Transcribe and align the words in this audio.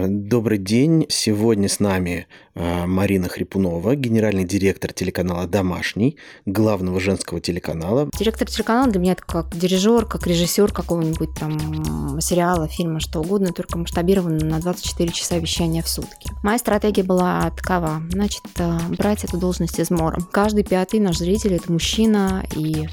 Э, 0.00 0.06
добрый 0.08 0.58
день. 0.58 1.06
Сегодня 1.08 1.68
с 1.68 1.80
нами 1.80 2.26
э, 2.54 2.86
Марина 2.86 3.28
Хрипунова, 3.28 3.94
генеральный 3.96 4.44
директор 4.44 4.92
телеканала 4.92 5.46
«Домашний», 5.46 6.16
главного 6.46 7.00
женского 7.00 7.40
телеканала. 7.40 8.08
Директор 8.18 8.48
телеканала 8.48 8.90
для 8.90 9.00
меня 9.00 9.12
это 9.12 9.22
как 9.24 9.56
дирижер, 9.56 10.06
как 10.06 10.26
режиссер 10.26 10.72
какого-нибудь 10.72 11.34
там 11.38 12.18
сериала, 12.20 12.68
фильма, 12.68 13.00
что 13.00 13.20
угодно, 13.20 13.52
только 13.52 13.78
масштабирован 13.78 14.38
на 14.38 14.60
24 14.60 15.10
часа 15.12 15.38
вещания 15.38 15.82
в 15.82 15.88
сутки. 15.88 16.30
Моя 16.42 16.58
стратегия 16.58 17.02
была 17.02 17.50
такова. 17.50 18.02
Значит, 18.10 18.42
э, 18.58 18.78
брать 18.96 19.24
эту 19.24 19.36
должность 19.36 19.78
из 19.78 19.90
мора. 19.90 20.20
Каждый 20.32 20.64
пятый 20.64 21.00
наш 21.00 21.18
зритель– 21.18 21.54
это 21.56 21.70
мужчина, 21.70 22.44
и 22.56 22.88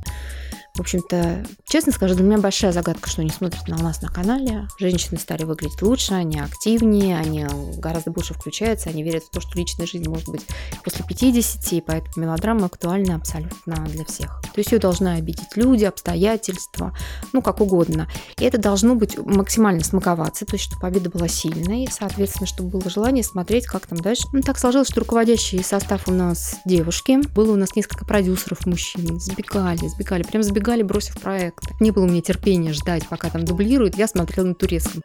в 0.78 0.80
общем-то, 0.80 1.44
честно 1.66 1.92
скажу, 1.92 2.14
для 2.14 2.24
меня 2.24 2.38
большая 2.38 2.72
загадка, 2.72 3.10
что 3.10 3.22
они 3.22 3.32
смотрят 3.32 3.68
на 3.68 3.78
нас 3.78 4.02
на 4.04 4.10
канале. 4.10 4.68
Женщины 4.80 5.18
стали 5.18 5.44
выглядеть 5.44 5.82
лучше, 5.82 6.14
они 6.14 6.40
активнее, 6.40 7.18
они 7.18 7.46
гораздо 7.78 8.12
больше 8.12 8.36
включаются, 8.36 8.90
они 8.90 9.02
верят 9.02 9.24
в 9.24 9.32
то, 9.32 9.42
что 9.42 9.58
личная 9.58 9.88
жизнь 9.88 10.08
может 10.08 10.30
быть 10.30 10.46
после 10.84 11.04
50, 11.04 11.74
и 11.74 11.82
поэтому 11.82 12.26
мелодрама 12.26 12.68
актуальна 12.68 13.16
абсолютно 13.16 13.76
для 13.88 14.06
всех. 14.06 14.40
То 14.54 14.60
есть 14.60 14.72
ее 14.72 14.78
должны 14.78 15.16
обидеть 15.16 15.56
люди, 15.56 15.84
обстоятельства, 15.84 16.96
ну, 17.34 17.42
как 17.42 17.60
угодно. 17.60 18.08
И 18.38 18.46
это 18.46 18.60
должно 18.60 18.94
быть 18.94 19.18
максимально 19.18 19.84
смаковаться, 19.84 20.46
то 20.46 20.56
есть 20.56 20.66
чтобы 20.66 20.82
победа 20.82 21.10
была 21.10 21.28
сильной, 21.28 21.86
и, 21.86 21.92
соответственно, 21.92 22.46
чтобы 22.46 22.70
было 22.70 22.88
желание 22.90 23.24
смотреть, 23.24 23.66
как 23.66 23.88
там 23.88 23.98
дальше. 23.98 24.24
Ну, 24.32 24.42
так 24.42 24.60
сложилось, 24.60 24.90
что 24.90 25.00
руководящий 25.00 25.64
состав 25.64 26.08
у 26.08 26.12
нас 26.12 26.58
девушки. 26.66 27.20
Было 27.34 27.54
у 27.54 27.56
нас 27.56 27.76
несколько 27.76 28.06
продюсеров 28.06 28.68
мужчин. 28.68 29.20
Сбегали, 29.20 29.88
сбегали, 29.88 30.22
прям 30.22 30.44
сбегали 30.44 30.67
убегали, 30.68 30.84
бросив 30.84 31.20
проект. 31.22 31.64
Не 31.80 31.92
было 31.92 32.04
у 32.04 32.08
меня 32.08 32.22
терпения 32.22 32.74
ждать, 32.74 33.08
пока 33.08 33.30
там 33.30 33.46
дублируют. 33.46 33.98
Я 33.98 34.08
смотрела 34.08 34.48
на 34.48 34.56
турецком. 34.56 35.02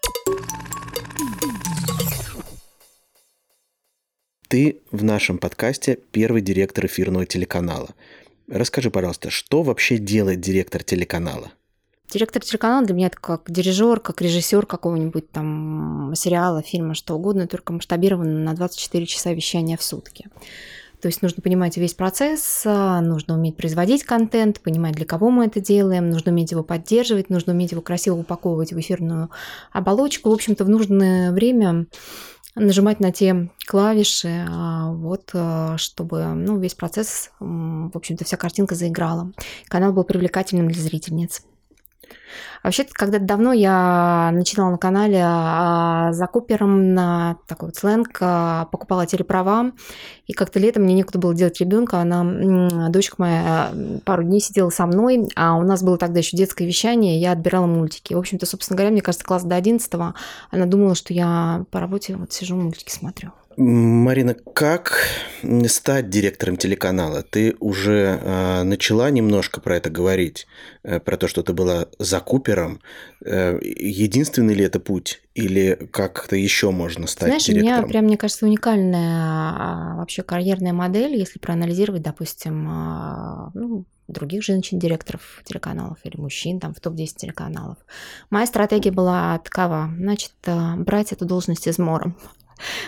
Ты 4.48 4.80
в 4.90 5.04
нашем 5.04 5.38
подкасте 5.38 5.98
первый 6.10 6.42
директор 6.42 6.86
эфирного 6.86 7.26
телеканала. 7.26 7.90
Расскажи, 8.48 8.90
пожалуйста, 8.90 9.30
что 9.30 9.62
вообще 9.62 9.98
делает 9.98 10.40
директор 10.40 10.82
телеканала? 10.82 11.52
Директор 12.10 12.42
телеканала 12.42 12.84
для 12.84 12.94
меня 12.94 13.06
это 13.06 13.16
как 13.18 13.50
дирижер, 13.50 14.00
как 14.00 14.20
режиссер 14.20 14.66
какого-нибудь 14.66 15.30
там 15.30 16.12
сериала, 16.14 16.60
фильма, 16.60 16.94
что 16.94 17.14
угодно, 17.14 17.46
только 17.46 17.72
масштабирован 17.72 18.44
на 18.44 18.52
24 18.52 19.06
часа 19.06 19.32
вещания 19.32 19.78
в 19.78 19.82
сутки. 19.82 20.26
То 21.02 21.08
есть 21.08 21.20
нужно 21.20 21.42
понимать 21.42 21.76
весь 21.76 21.94
процесс, 21.94 22.62
а, 22.64 23.00
нужно 23.00 23.34
уметь 23.34 23.56
производить 23.56 24.04
контент, 24.04 24.60
понимать, 24.60 24.94
для 24.94 25.04
кого 25.04 25.30
мы 25.30 25.46
это 25.46 25.60
делаем, 25.60 26.10
нужно 26.10 26.30
уметь 26.30 26.52
его 26.52 26.62
поддерживать, 26.62 27.28
нужно 27.28 27.52
уметь 27.52 27.72
его 27.72 27.82
красиво 27.82 28.18
упаковывать 28.18 28.72
в 28.72 28.78
эфирную 28.78 29.28
оболочку. 29.72 30.30
В 30.30 30.32
общем-то, 30.32 30.64
в 30.64 30.68
нужное 30.68 31.32
время 31.32 31.86
нажимать 32.54 33.00
на 33.00 33.10
те 33.10 33.50
клавиши, 33.66 34.46
а, 34.48 34.92
вот, 34.92 35.30
а, 35.34 35.76
чтобы 35.76 36.24
ну, 36.34 36.60
весь 36.60 36.74
процесс, 36.74 37.32
в 37.40 37.96
общем-то, 37.96 38.24
вся 38.24 38.36
картинка 38.36 38.76
заиграла. 38.76 39.32
Канал 39.66 39.92
был 39.92 40.04
привлекательным 40.04 40.68
для 40.68 40.80
зрительниц. 40.80 41.42
Вообще, 42.62 42.84
когда-то 42.90 43.24
давно 43.24 43.52
я 43.52 44.30
начинала 44.32 44.70
на 44.70 44.78
канале 44.78 45.20
а, 45.24 46.12
за 46.12 46.26
Купером 46.26 46.94
на 46.94 47.36
такой 47.46 47.68
вот 47.68 47.76
сленг, 47.76 48.18
а, 48.20 48.66
покупала 48.66 49.06
телеправа, 49.06 49.72
и 50.26 50.32
как-то 50.32 50.60
летом 50.60 50.84
мне 50.84 50.94
некуда 50.94 51.18
было 51.18 51.34
делать 51.34 51.60
ребенка, 51.60 51.98
она, 51.98 52.88
дочка 52.88 53.16
моя, 53.18 53.72
пару 54.04 54.22
дней 54.22 54.40
сидела 54.40 54.70
со 54.70 54.86
мной, 54.86 55.28
а 55.34 55.56
у 55.56 55.62
нас 55.62 55.82
было 55.82 55.98
тогда 55.98 56.20
еще 56.20 56.36
детское 56.36 56.66
вещание, 56.66 57.20
я 57.20 57.32
отбирала 57.32 57.66
мультики. 57.66 58.14
В 58.14 58.18
общем-то, 58.18 58.46
собственно 58.46 58.76
говоря, 58.76 58.92
мне 58.92 59.02
кажется, 59.02 59.26
класс 59.26 59.42
до 59.42 59.56
11 59.56 59.92
она 60.50 60.66
думала, 60.66 60.94
что 60.94 61.12
я 61.12 61.64
по 61.70 61.80
работе 61.80 62.16
вот 62.16 62.32
сижу, 62.32 62.56
мультики 62.56 62.90
смотрю. 62.90 63.32
Марина, 63.56 64.34
как 64.34 64.98
стать 65.66 66.10
директором 66.10 66.56
телеканала? 66.56 67.22
Ты 67.22 67.56
уже 67.60 68.18
э, 68.20 68.62
начала 68.62 69.10
немножко 69.10 69.60
про 69.60 69.76
это 69.76 69.90
говорить, 69.90 70.46
э, 70.82 71.00
про 71.00 71.16
то, 71.16 71.28
что 71.28 71.42
ты 71.42 71.52
была 71.52 71.86
за 71.98 72.20
Купером. 72.20 72.80
Э, 73.24 73.58
единственный 73.62 74.54
ли 74.54 74.64
это 74.64 74.80
путь? 74.80 75.22
Или 75.34 75.88
как-то 75.90 76.36
еще 76.36 76.70
можно 76.70 77.06
стать 77.06 77.28
Знаешь, 77.28 77.44
директором? 77.44 77.74
у 77.74 77.78
меня 77.78 77.88
прям, 77.88 78.04
мне 78.04 78.16
кажется, 78.16 78.46
уникальная 78.46 79.54
а, 79.58 79.96
вообще 79.96 80.22
карьерная 80.22 80.72
модель, 80.72 81.16
если 81.16 81.38
проанализировать, 81.38 82.02
допустим, 82.02 82.66
а, 82.68 83.50
ну, 83.54 83.84
других 84.08 84.42
женщин-директоров 84.42 85.42
телеканалов 85.44 85.98
или 86.04 86.16
мужчин 86.16 86.60
там 86.60 86.74
в 86.74 86.80
топ-10 86.80 87.16
телеканалов. 87.16 87.78
Моя 88.30 88.46
стратегия 88.46 88.90
была 88.90 89.38
такова, 89.38 89.90
значит, 89.96 90.32
э, 90.44 90.74
брать 90.76 91.12
эту 91.12 91.24
должность 91.24 91.66
из 91.66 91.78
мора. 91.78 92.14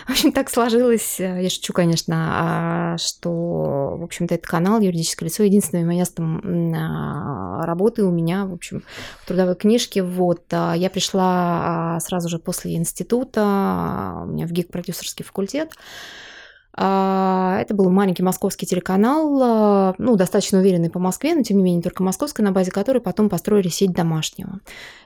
В 0.07 0.11
общем, 0.11 0.31
так 0.31 0.49
сложилось, 0.49 1.19
э, 1.19 1.43
я 1.43 1.49
шучу, 1.49 1.73
конечно, 1.73 2.93
а, 2.93 2.97
что, 2.97 3.95
в 3.97 4.03
общем-то, 4.03 4.35
этот 4.35 4.47
канал, 4.47 4.79
юридическое 4.79 5.29
лицо, 5.29 5.43
единственное 5.43 5.83
местом 5.83 6.41
а, 6.75 7.65
работы 7.65 8.03
у 8.03 8.11
меня, 8.11 8.45
в 8.45 8.53
общем, 8.53 8.83
в 9.21 9.27
трудовой 9.27 9.55
книжке. 9.55 10.03
Вот, 10.03 10.43
а, 10.51 10.73
я 10.73 10.89
пришла 10.89 11.99
сразу 12.01 12.29
же 12.29 12.39
после 12.39 12.75
института, 12.75 14.21
у 14.23 14.25
меня 14.25 14.47
в 14.47 14.51
ГИК 14.51 14.71
продюсерский 14.71 15.25
факультет, 15.25 15.71
а, 15.73 16.34
это 16.77 17.73
был 17.73 17.89
маленький 17.89 18.23
московский 18.23 18.65
телеканал, 18.65 19.39
а, 19.41 19.95
ну, 19.97 20.15
достаточно 20.15 20.59
уверенный 20.59 20.89
по 20.89 20.99
Москве, 20.99 21.33
но 21.33 21.41
тем 21.41 21.57
не 21.57 21.63
менее 21.63 21.81
только 21.81 22.03
московской, 22.03 22.43
на 22.43 22.51
базе 22.51 22.71
которой 22.71 22.99
потом 22.99 23.29
построили 23.29 23.69
сеть 23.69 23.93
домашнего. 23.93 24.59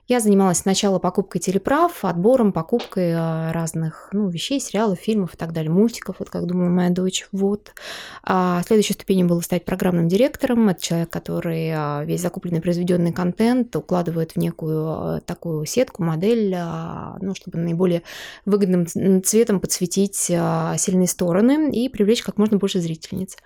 Я 0.07 0.19
занималась 0.19 0.57
сначала 0.57 0.97
покупкой 0.97 1.39
телеправ, 1.39 2.03
отбором, 2.03 2.51
покупкой 2.51 3.13
а, 3.15 3.53
разных 3.53 4.09
ну, 4.11 4.29
вещей, 4.29 4.59
сериалов, 4.59 4.97
фильмов 4.97 5.35
и 5.35 5.37
так 5.37 5.53
далее, 5.53 5.71
мультиков, 5.71 6.15
вот 6.17 6.31
как 6.31 6.47
думала 6.47 6.69
моя 6.69 6.89
дочь. 6.89 7.27
Вот. 7.31 7.73
А 8.23 8.63
следующей 8.65 8.93
ступенью 8.93 9.27
было 9.27 9.41
стать 9.41 9.65
программным 9.65 10.07
директором. 10.07 10.69
Это 10.69 10.81
человек, 10.81 11.09
который 11.11 12.05
весь 12.05 12.21
закупленный 12.21 12.61
произведенный 12.61 13.13
контент 13.13 13.75
укладывает 13.75 14.31
в 14.31 14.37
некую 14.37 15.21
такую 15.21 15.65
сетку, 15.65 16.03
модель, 16.03 16.55
ну, 17.21 17.35
чтобы 17.35 17.59
наиболее 17.59 18.01
выгодным 18.45 18.87
цветом 19.23 19.59
подсветить 19.59 20.15
сильные 20.15 21.07
стороны 21.07 21.58
и 21.67 21.89
привлечь 21.89 22.23
как 22.23 22.37
можно 22.37 22.57
больше 22.57 22.79
зрительниц. 22.79 23.37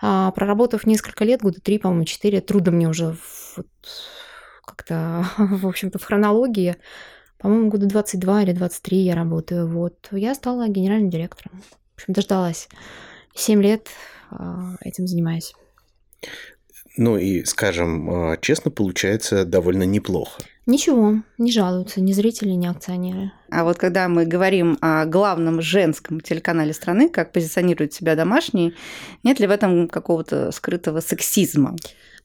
А, 0.00 0.30
проработав 0.32 0.86
несколько 0.86 1.24
лет, 1.24 1.42
года 1.42 1.60
три, 1.60 1.78
по-моему, 1.78 2.04
четыре, 2.04 2.40
трудно 2.40 2.72
мне 2.72 2.88
уже 2.88 3.16
вот, 3.56 3.68
как-то, 4.64 5.26
в 5.38 5.66
общем-то, 5.66 5.98
в 5.98 6.04
хронологии, 6.04 6.76
по-моему, 7.38 7.70
года 7.70 7.86
22 7.86 8.42
или 8.42 8.52
23 8.52 8.98
я 8.98 9.14
работаю, 9.14 9.68
вот, 9.68 10.08
я 10.10 10.34
стала 10.34 10.68
генеральным 10.68 11.10
директором. 11.10 11.62
В 11.94 12.00
общем, 12.00 12.14
дождалась. 12.14 12.68
Семь 13.34 13.62
лет 13.62 13.88
а, 14.30 14.76
этим 14.80 15.06
занимаюсь. 15.06 15.54
Ну 16.96 17.16
и, 17.16 17.44
скажем, 17.44 18.10
а, 18.10 18.36
честно, 18.38 18.70
получается 18.70 19.44
довольно 19.44 19.84
неплохо. 19.84 20.42
Ничего, 20.64 21.16
не 21.38 21.50
жалуются 21.50 22.00
ни 22.00 22.12
зрители, 22.12 22.50
ни 22.50 22.66
акционеры. 22.66 23.32
А 23.50 23.64
вот 23.64 23.78
когда 23.78 24.06
мы 24.08 24.26
говорим 24.26 24.78
о 24.80 25.04
главном 25.06 25.60
женском 25.60 26.20
телеканале 26.20 26.72
страны, 26.72 27.08
как 27.08 27.32
позиционирует 27.32 27.92
себя 27.92 28.14
домашний, 28.14 28.74
нет 29.24 29.40
ли 29.40 29.48
в 29.48 29.50
этом 29.50 29.88
какого-то 29.88 30.52
скрытого 30.52 31.00
сексизма? 31.00 31.76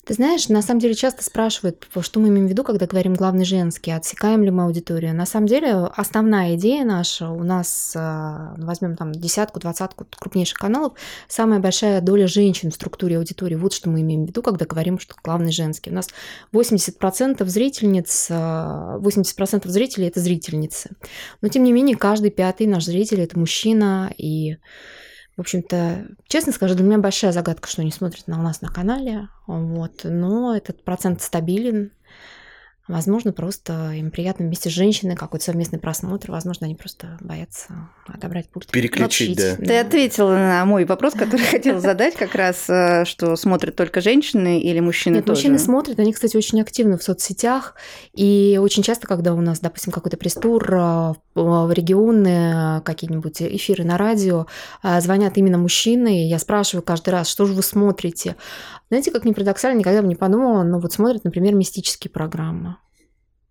Ты 0.07 0.13
знаешь, 0.13 0.47
на 0.47 0.61
самом 0.61 0.79
деле 0.79 0.93
часто 0.93 1.21
спрашивают, 1.21 1.85
что 1.99 2.21
мы 2.21 2.29
имеем 2.29 2.47
в 2.47 2.49
виду, 2.49 2.63
когда 2.63 2.87
говорим 2.87 3.13
главный 3.13 3.43
женский, 3.43 3.91
отсекаем 3.91 4.41
ли 4.41 4.51
мы 4.51 4.63
аудиторию. 4.63 5.13
На 5.13 5.25
самом 5.25 5.47
деле 5.47 5.73
основная 5.73 6.55
идея 6.55 6.85
наша, 6.85 7.29
у 7.29 7.43
нас, 7.43 7.91
э, 7.93 8.53
возьмем 8.55 8.95
там 8.95 9.11
десятку, 9.11 9.59
двадцатку 9.59 10.07
крупнейших 10.17 10.57
каналов, 10.57 10.93
самая 11.27 11.59
большая 11.59 11.99
доля 11.99 12.25
женщин 12.25 12.71
в 12.71 12.75
структуре 12.75 13.17
аудитории. 13.17 13.55
Вот 13.55 13.73
что 13.73 13.89
мы 13.89 13.99
имеем 13.99 14.23
в 14.23 14.29
виду, 14.29 14.41
когда 14.41 14.65
говорим, 14.65 14.97
что 14.97 15.13
главный 15.21 15.51
женский. 15.51 15.89
У 15.89 15.93
нас 15.93 16.07
80% 16.53 17.43
зрительниц, 17.45 18.29
80% 18.29 19.61
э, 19.65 19.69
зрителей– 19.69 20.07
это 20.07 20.21
зрительницы. 20.21 20.91
Но 21.41 21.49
тем 21.49 21.63
не 21.63 21.73
менее, 21.73 21.97
каждый 21.97 22.31
пятый 22.31 22.65
наш 22.65 22.85
зритель– 22.85 23.19
это 23.23 23.37
мужчина, 23.37 24.09
и 24.17 24.55
в 25.37 25.41
общем-то, 25.41 26.07
честно 26.27 26.51
скажу, 26.51 26.73
для 26.73 26.83
меня 26.83 26.97
большая 26.97 27.31
загадка, 27.31 27.69
что 27.69 27.83
они 27.83 27.91
смотрят 27.91 28.27
на 28.27 28.41
нас 28.41 28.61
на 28.61 28.69
канале. 28.69 29.29
Вот. 29.45 30.01
Но 30.03 30.55
этот 30.55 30.83
процент 30.83 31.21
стабилен. 31.21 31.91
Возможно, 32.87 33.33
просто 33.33 33.91
им 33.91 34.11
приятно 34.11 34.45
вместе 34.45 34.69
с 34.69 34.73
женщиной 34.73 35.17
какой-то 35.17 35.43
совместный 35.43 35.77
просмотр. 35.77 36.31
Возможно, 36.31 36.67
они 36.67 36.75
просто 36.75 37.17
боятся 37.19 37.89
отобрать 38.07 38.49
пульт. 38.49 38.71
Переключить, 38.71 39.37
да. 39.37 39.55
Ты 39.57 39.77
ответила 39.77 40.31
на 40.31 40.65
мой 40.65 40.85
вопрос, 40.85 41.13
который 41.17 41.45
хотела 41.45 41.81
задать, 41.81 42.15
как 42.15 42.33
раз, 42.33 42.69
э, 42.69 43.03
что 43.03 43.35
смотрят 43.35 43.75
только 43.75 43.99
женщины 43.99 44.61
или 44.61 44.79
мужчины 44.79 45.15
Нет, 45.15 45.25
тоже? 45.25 45.39
мужчины 45.39 45.59
смотрят, 45.59 45.99
они, 45.99 46.13
кстати, 46.13 46.37
очень 46.37 46.61
активны 46.61 46.97
в 46.97 47.03
соцсетях. 47.03 47.75
И 48.13 48.57
очень 48.61 48.83
часто, 48.83 49.05
когда 49.05 49.33
у 49.33 49.41
нас, 49.41 49.59
допустим, 49.59 49.91
какой-то 49.91 50.15
пресс-тур 50.15 50.73
э, 50.73 51.13
в 51.35 51.71
регионы, 51.73 52.81
какие-нибудь 52.85 53.41
эфиры 53.41 53.83
на 53.83 53.97
радио, 53.97 54.47
э, 54.81 55.01
звонят 55.01 55.37
именно 55.37 55.57
мужчины, 55.57 56.23
и 56.23 56.27
я 56.27 56.39
спрашиваю 56.39 56.83
каждый 56.83 57.09
раз, 57.09 57.27
что 57.27 57.45
же 57.45 57.53
вы 57.53 57.63
смотрите? 57.63 58.37
Знаете, 58.89 59.11
как 59.11 59.25
не 59.25 59.33
парадоксально, 59.33 59.79
никогда 59.79 60.01
бы 60.01 60.07
не 60.07 60.15
подумала, 60.15 60.63
но 60.63 60.79
вот 60.79 60.93
смотрят, 60.93 61.25
например, 61.25 61.53
мистические 61.53 62.09
программы. 62.09 62.76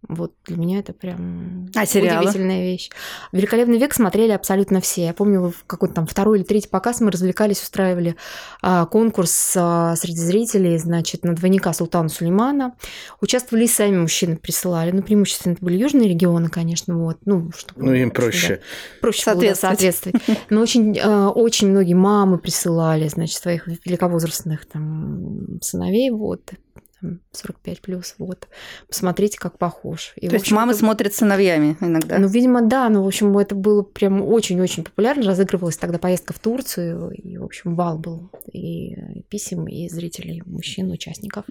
Вот 0.09 0.33
для 0.45 0.57
меня 0.57 0.79
это 0.79 0.93
прям 0.93 1.69
а, 1.75 1.83
удивительная 1.83 2.63
вещь. 2.63 2.91
«Великолепный 3.33 3.79
век» 3.79 3.93
смотрели 3.93 4.31
абсолютно 4.31 4.81
все. 4.81 5.07
Я 5.07 5.15
помню, 5.15 5.51
в 5.51 5.65
какой-то 5.67 5.95
там 5.95 6.07
второй 6.07 6.39
или 6.39 6.45
третий 6.45 6.69
показ 6.69 7.01
мы 7.01 7.11
развлекались, 7.11 7.61
устраивали 7.63 8.17
а, 8.63 8.87
конкурс 8.87 9.55
а, 9.57 9.97
среди 9.97 10.21
зрителей, 10.21 10.79
значит, 10.79 11.25
на 11.25 11.35
двойника 11.35 11.73
Султана 11.73 12.09
Сулеймана. 12.09 12.77
Участвовали 13.21 13.65
и 13.65 13.69
сами 13.69 13.97
мужчины 13.99 14.37
присылали. 14.37 14.93
Ну, 14.93 15.03
преимущественно 15.03 15.55
это 15.55 15.65
были 15.65 15.77
южные 15.77 16.09
регионы, 16.09 16.49
конечно, 16.49 16.97
вот. 16.97 17.19
Ну, 17.25 17.51
чтобы, 17.57 17.83
ну 17.85 17.93
им 17.93 18.11
проще. 18.11 18.57
Да, 18.57 19.01
проще 19.01 19.23
соответствовать. 19.23 19.63
Было, 19.63 19.71
соответствовать. 19.71 20.41
Но 20.51 20.61
очень, 20.61 20.99
а, 21.03 21.31
очень 21.31 21.69
многие 21.69 21.95
мамы 21.95 22.39
присылали, 22.39 23.09
значит, 23.09 23.41
своих 23.41 23.67
великовозрастных 23.67 24.67
там 24.67 25.61
сыновей, 25.63 26.11
вот. 26.11 26.53
45 27.33 27.81
плюс, 27.81 28.15
вот. 28.19 28.49
Посмотрите, 28.89 29.39
как 29.39 29.59
похож. 29.59 30.15
И, 30.17 30.29
То 30.29 30.35
есть 30.35 30.51
мамы 30.51 30.75
смотрят 30.75 31.15
сыновьями 31.15 31.77
иногда? 31.81 32.19
Ну, 32.19 32.29
видимо, 32.29 32.63
да. 32.63 32.89
Ну, 32.89 33.03
в 33.03 33.07
общем, 33.07 33.37
это 33.39 33.55
было 33.55 33.83
прям 33.83 34.23
очень-очень 34.23 34.85
популярно. 34.85 35.25
Разыгрывалась 35.25 35.77
тогда 35.77 35.99
поездка 35.99 36.33
в 36.33 36.39
Турцию, 36.39 37.11
и, 37.11 37.37
в 37.37 37.45
общем, 37.45 37.75
вал 37.75 37.99
был 37.99 38.31
и 38.53 39.23
писем, 39.29 39.67
и 39.67 39.89
зрителей, 39.89 40.43
мужчин, 40.47 40.91
участников. 40.91 41.45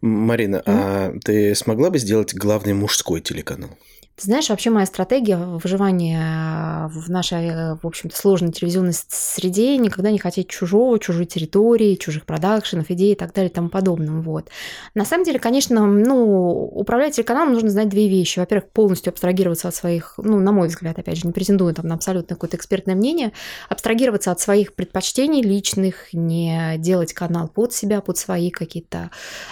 Марина, 0.00 0.56
mm. 0.56 0.62
а 0.66 1.14
ты 1.24 1.54
смогла 1.54 1.90
бы 1.90 1.98
сделать 1.98 2.34
главный 2.34 2.74
мужской 2.74 3.20
телеканал? 3.20 3.70
Ты 4.16 4.26
знаешь, 4.26 4.48
вообще 4.48 4.70
моя 4.70 4.86
стратегия 4.86 5.36
выживания 5.36 6.88
в 6.88 7.10
нашей, 7.10 7.74
в 7.74 7.84
общем-то, 7.84 8.16
сложной 8.16 8.52
телевизионной 8.52 8.92
среде 8.92 9.76
никогда 9.76 10.12
не 10.12 10.20
хотеть 10.20 10.48
чужого, 10.48 11.00
чужой 11.00 11.24
территории, 11.26 11.96
чужих 11.96 12.24
продакшенов, 12.24 12.92
идей 12.92 13.14
и 13.14 13.16
так 13.16 13.32
далее 13.32 13.50
и 13.50 13.52
тому 13.52 13.70
подобное. 13.70 14.22
Вот. 14.22 14.50
На 14.94 15.04
самом 15.04 15.24
деле, 15.24 15.40
конечно, 15.40 15.84
ну, 15.84 16.70
управлять 16.72 17.16
телеканалом 17.16 17.54
нужно 17.54 17.70
знать 17.70 17.88
две 17.88 18.08
вещи. 18.08 18.38
Во-первых, 18.38 18.70
полностью 18.70 19.10
абстрагироваться 19.10 19.66
от 19.66 19.74
своих, 19.74 20.14
ну, 20.18 20.38
на 20.38 20.52
мой 20.52 20.68
взгляд, 20.68 20.96
опять 20.96 21.18
же, 21.18 21.26
не 21.26 21.32
претендую 21.32 21.74
там 21.74 21.88
на 21.88 21.96
абсолютно 21.96 22.36
какое-то 22.36 22.56
экспертное 22.56 22.94
мнение, 22.94 23.32
абстрагироваться 23.68 24.30
от 24.30 24.38
своих 24.38 24.76
предпочтений 24.76 25.42
личных, 25.42 26.12
не 26.12 26.76
делать 26.78 27.12
канал 27.14 27.48
под 27.48 27.72
себя, 27.72 28.00
под 28.00 28.16
свои 28.16 28.50
какие-то 28.50 29.10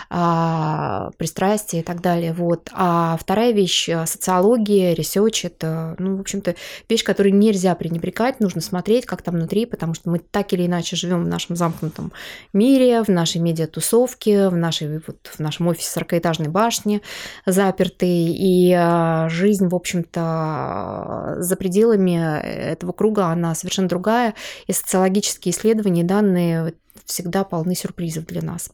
а, 0.08 1.10
пристрастия 1.18 1.80
и 1.80 1.82
так 1.82 2.00
далее. 2.00 2.32
Вот. 2.32 2.70
А 2.72 3.16
вторая 3.20 3.50
вещь– 3.50 3.90
социология 4.06 4.51
социология, 4.52 4.94
research– 4.94 5.44
это, 5.46 5.94
ну, 5.98 6.16
в 6.16 6.20
общем-то, 6.20 6.54
вещь, 6.88 7.04
которую 7.04 7.34
нельзя 7.34 7.74
пренебрегать, 7.74 8.40
нужно 8.40 8.60
смотреть, 8.60 9.06
как 9.06 9.22
там 9.22 9.34
внутри, 9.34 9.66
потому 9.66 9.94
что 9.94 10.10
мы 10.10 10.18
так 10.18 10.52
или 10.52 10.66
иначе 10.66 10.96
живем 10.96 11.24
в 11.24 11.28
нашем 11.28 11.56
замкнутом 11.56 12.12
мире, 12.52 13.02
в 13.02 13.08
нашей 13.08 13.40
медиатусовке, 13.40 14.48
в, 14.48 14.56
нашей, 14.56 14.98
вот, 15.06 15.26
в 15.26 15.40
нашем 15.40 15.68
офисе 15.68 16.00
40-этажной 16.00 16.48
башни 16.48 17.02
заперты, 17.46 18.06
и 18.06 18.72
а, 18.72 19.28
жизнь, 19.28 19.68
в 19.68 19.74
общем-то, 19.74 21.36
за 21.38 21.56
пределами 21.56 22.40
этого 22.42 22.92
круга, 22.92 23.26
она 23.26 23.54
совершенно 23.54 23.88
другая, 23.88 24.34
и 24.66 24.72
социологические 24.72 25.52
исследования, 25.52 26.04
данные 26.04 26.74
всегда 27.04 27.44
полны 27.44 27.74
сюрпризов 27.74 28.26
для 28.26 28.42
нас. 28.42 28.70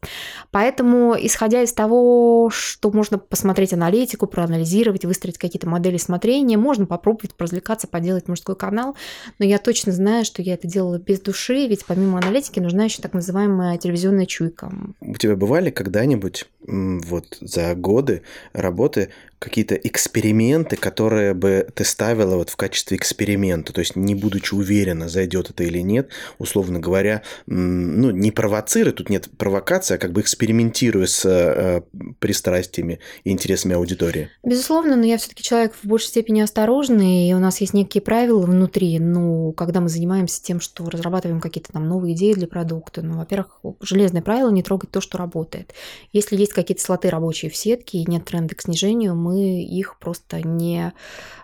Поэтому, 0.50 1.16
исходя 1.18 1.62
из 1.62 1.72
того, 1.72 2.50
что 2.50 2.90
можно 2.90 3.18
посмотреть 3.18 3.72
аналитику, 3.72 4.26
проанализировать, 4.26 5.04
выстроить 5.04 5.38
какие-то 5.38 5.68
модели 5.68 5.96
смотрения, 5.96 6.56
можно 6.56 6.86
попробовать 6.86 7.32
развлекаться, 7.38 7.86
поделать 7.86 8.28
мужской 8.28 8.56
канал, 8.56 8.96
но 9.38 9.44
я 9.44 9.58
точно 9.58 9.92
знаю, 9.92 10.24
что 10.24 10.42
я 10.42 10.54
это 10.54 10.66
делала 10.68 10.98
без 10.98 11.20
души, 11.20 11.66
ведь 11.66 11.84
помимо 11.86 12.18
аналитики 12.18 12.60
нужна 12.60 12.84
еще 12.84 13.02
так 13.02 13.12
называемая 13.14 13.78
телевизионная 13.78 14.26
чуйка. 14.26 14.72
У 15.00 15.14
тебя 15.14 15.36
бывали 15.36 15.70
когда-нибудь 15.70 16.46
вот 16.66 17.38
за 17.40 17.74
годы 17.74 18.22
работы 18.52 19.10
какие-то 19.38 19.74
эксперименты, 19.76 20.76
которые 20.76 21.34
бы 21.34 21.68
ты 21.74 21.84
ставила 21.84 22.36
вот 22.36 22.50
в 22.50 22.56
качестве 22.56 22.96
эксперимента, 22.96 23.72
то 23.72 23.80
есть 23.80 23.94
не 23.96 24.14
будучи 24.14 24.54
уверена, 24.54 25.08
зайдет 25.08 25.50
это 25.50 25.62
или 25.64 25.78
нет, 25.78 26.10
условно 26.38 26.80
говоря, 26.80 27.22
ну, 27.46 28.10
не 28.10 28.32
провоцируя, 28.32 28.92
тут 28.92 29.10
нет 29.10 29.28
провокации, 29.38 29.94
а 29.94 29.98
как 29.98 30.12
бы 30.12 30.20
экспериментируя 30.20 31.06
с 31.06 31.24
э, 31.24 31.82
пристрастиями 32.18 32.98
и 33.24 33.30
интересами 33.30 33.74
аудитории. 33.74 34.30
Безусловно, 34.42 34.96
но 34.96 35.04
я 35.04 35.18
все-таки 35.18 35.42
человек 35.42 35.74
в 35.80 35.86
большей 35.86 36.08
степени 36.08 36.40
осторожный, 36.40 37.28
и 37.28 37.34
у 37.34 37.38
нас 37.38 37.60
есть 37.60 37.74
некие 37.74 38.02
правила 38.02 38.40
внутри, 38.40 38.98
ну, 38.98 39.52
когда 39.52 39.80
мы 39.80 39.88
занимаемся 39.88 40.42
тем, 40.42 40.60
что 40.60 40.88
разрабатываем 40.90 41.40
какие-то 41.40 41.72
там 41.72 41.86
новые 41.88 42.14
идеи 42.14 42.32
для 42.32 42.48
продукта, 42.48 43.02
ну, 43.02 43.18
во-первых, 43.18 43.60
железное 43.80 44.22
правило 44.22 44.50
не 44.50 44.62
трогать 44.62 44.90
то, 44.90 45.00
что 45.00 45.18
работает. 45.18 45.74
Если 46.12 46.36
есть 46.36 46.52
какие-то 46.52 46.82
слоты 46.82 47.08
рабочие 47.08 47.50
в 47.50 47.56
сетке 47.56 47.98
и 47.98 48.10
нет 48.10 48.24
тренда 48.24 48.54
к 48.54 48.62
снижению, 48.62 49.14
мы 49.14 49.27
их 49.32 49.98
просто 49.98 50.46
не 50.46 50.92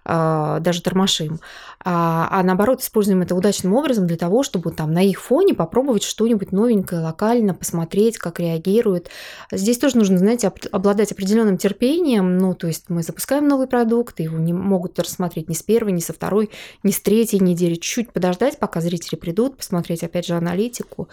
а, 0.04 0.60
даже 0.60 0.82
тормошим. 0.82 1.40
А, 1.82 2.28
а 2.30 2.42
наоборот, 2.42 2.82
используем 2.82 3.22
это 3.22 3.34
удачным 3.34 3.74
образом 3.74 4.06
для 4.06 4.16
того, 4.16 4.42
чтобы 4.42 4.70
там 4.70 4.92
на 4.92 5.02
их 5.02 5.20
фоне 5.20 5.54
попробовать 5.54 6.02
что-нибудь 6.02 6.52
новенькое, 6.52 7.00
локально, 7.00 7.54
посмотреть, 7.54 8.18
как 8.18 8.38
реагируют. 8.38 9.08
Здесь 9.50 9.78
тоже 9.78 9.96
нужно, 9.96 10.18
знаете, 10.18 10.52
обладать 10.72 11.12
определенным 11.12 11.56
терпением. 11.56 12.36
Ну, 12.36 12.54
то 12.54 12.66
есть 12.66 12.84
мы 12.88 13.02
запускаем 13.02 13.48
новый 13.48 13.66
продукт, 13.66 14.20
его 14.20 14.38
не 14.38 14.52
могут 14.52 14.98
рассмотреть 14.98 15.48
ни 15.48 15.54
с 15.54 15.62
первой, 15.62 15.92
ни 15.92 16.00
со 16.00 16.12
второй, 16.12 16.50
ни 16.82 16.90
с 16.90 17.00
третьей 17.00 17.40
недели. 17.40 17.74
Чуть-чуть 17.74 18.12
подождать, 18.12 18.58
пока 18.58 18.80
зрители 18.80 19.16
придут, 19.16 19.56
посмотреть, 19.56 20.02
опять 20.02 20.26
же, 20.26 20.34
аналитику, 20.34 21.08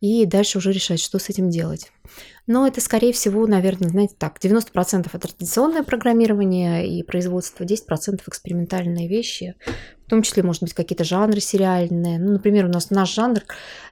и 0.00 0.26
дальше 0.26 0.58
уже 0.58 0.72
решать, 0.72 1.00
что 1.00 1.18
с 1.18 1.30
этим 1.30 1.48
делать. 1.48 1.90
Но 2.46 2.66
это, 2.66 2.80
скорее 2.80 3.12
всего, 3.12 3.46
наверное, 3.46 3.88
знаете, 3.88 4.14
так, 4.18 4.38
90% 4.38 5.08
это 5.12 5.18
традиционное 5.18 5.82
программирование 5.82 6.86
и 6.86 7.02
производство, 7.02 7.64
10% 7.64 8.20
экспериментальные 8.26 9.08
вещи, 9.08 9.54
в 10.06 10.10
том 10.10 10.22
числе, 10.22 10.42
может 10.42 10.62
быть, 10.62 10.74
какие-то 10.74 11.04
жанры 11.04 11.40
сериальные. 11.40 12.18
Ну, 12.18 12.32
например, 12.32 12.66
у 12.66 12.68
нас 12.68 12.90
наш 12.90 13.14
жанр 13.14 13.40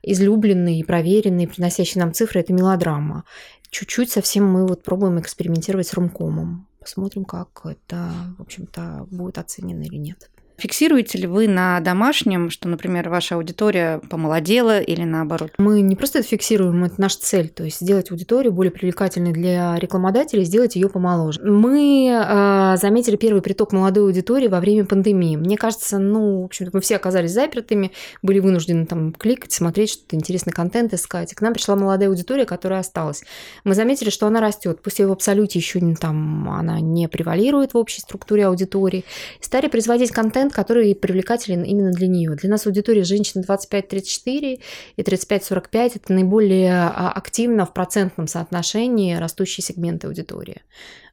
излюбленный 0.03 0.79
и 0.79 0.85
проверенный, 0.85 1.49
приносящий 1.49 1.99
нам 2.01 2.13
цифры, 2.13 2.41
это 2.41 2.53
мелодрама. 2.53 3.25
Чуть-чуть 3.71 4.11
совсем 4.11 4.45
мы 4.45 4.67
вот 4.67 4.83
пробуем 4.83 5.19
экспериментировать 5.19 5.87
с 5.87 5.95
румкомом. 5.95 6.69
Посмотрим, 6.79 7.25
как 7.25 7.63
это, 7.65 8.11
в 8.37 8.43
общем-то, 8.43 9.07
будет 9.11 9.39
оценено 9.39 9.83
или 9.83 9.97
нет. 9.97 10.32
Фиксируете 10.63 11.19
ли 11.19 11.27
вы 11.27 11.49
на 11.49 11.81
домашнем, 11.81 12.49
что, 12.49 12.69
например, 12.69 13.09
ваша 13.09 13.35
аудитория 13.35 14.01
помолодела 14.09 14.79
или 14.79 15.03
наоборот? 15.03 15.51
Мы 15.59 15.81
не 15.81 15.97
просто 15.97 16.21
это 16.21 16.29
фиксируем, 16.29 16.85
это 16.85 17.01
наша 17.01 17.19
цель, 17.19 17.49
то 17.49 17.65
есть 17.65 17.81
сделать 17.81 18.13
аудиторию 18.13 18.53
более 18.53 18.71
привлекательной 18.71 19.33
для 19.33 19.77
рекламодателей, 19.77 20.45
сделать 20.45 20.77
ее 20.77 20.89
помоложе. 20.89 21.41
Мы 21.43 22.09
э, 22.13 22.77
заметили 22.77 23.17
первый 23.17 23.43
приток 23.43 23.73
молодой 23.73 24.05
аудитории 24.05 24.47
во 24.47 24.61
время 24.61 24.85
пандемии. 24.85 25.35
Мне 25.35 25.57
кажется, 25.57 25.99
ну, 25.99 26.43
в 26.43 26.45
общем-то, 26.45 26.71
мы 26.75 26.81
все 26.81 26.95
оказались 26.95 27.33
запертыми, 27.33 27.91
были 28.23 28.39
вынуждены 28.39 28.87
там 28.87 29.15
кликать, 29.15 29.51
смотреть 29.51 29.91
что-то 29.91 30.15
интересный 30.15 30.53
контент 30.53 30.95
искать. 30.95 31.33
И 31.33 31.35
к 31.35 31.41
нам 31.41 31.55
пришла 31.55 31.75
молодая 31.75 32.09
аудитория, 32.09 32.45
которая 32.45 32.79
осталась. 32.79 33.25
Мы 33.65 33.75
заметили, 33.75 34.11
что 34.11 34.29
она 34.29 34.41
растет, 34.41 34.81
пусть 34.81 35.01
и 35.01 35.05
в 35.05 35.11
абсолюте 35.11 35.59
еще 35.59 35.81
не 35.81 35.97
там 35.97 36.49
она 36.49 36.79
не 36.79 37.09
превалирует 37.09 37.75
в 37.75 37.79
общей 37.79 38.01
структуре 38.01 38.47
аудитории. 38.47 39.05
Стали 39.41 39.67
производить 39.67 40.13
контент, 40.13 40.52
контент, 40.53 40.63
который 40.63 40.95
привлекателен 40.95 41.63
именно 41.65 41.91
для 41.91 42.09
нее. 42.09 42.35
Для 42.37 42.51
нас 42.51 42.67
аудитория 42.67 43.05
женщин 43.05 43.43
25-34 43.43 44.61
и 44.97 45.03
35-45 45.03 45.93
это 45.97 46.13
наиболее 46.13 46.73
а, 46.73 47.13
активно 47.15 47.65
в 47.67 47.73
процентном 47.73 48.27
соотношении 48.27 49.17
растущие 49.17 49.65
сегменты 49.65 50.07
аудитории. 50.07 50.63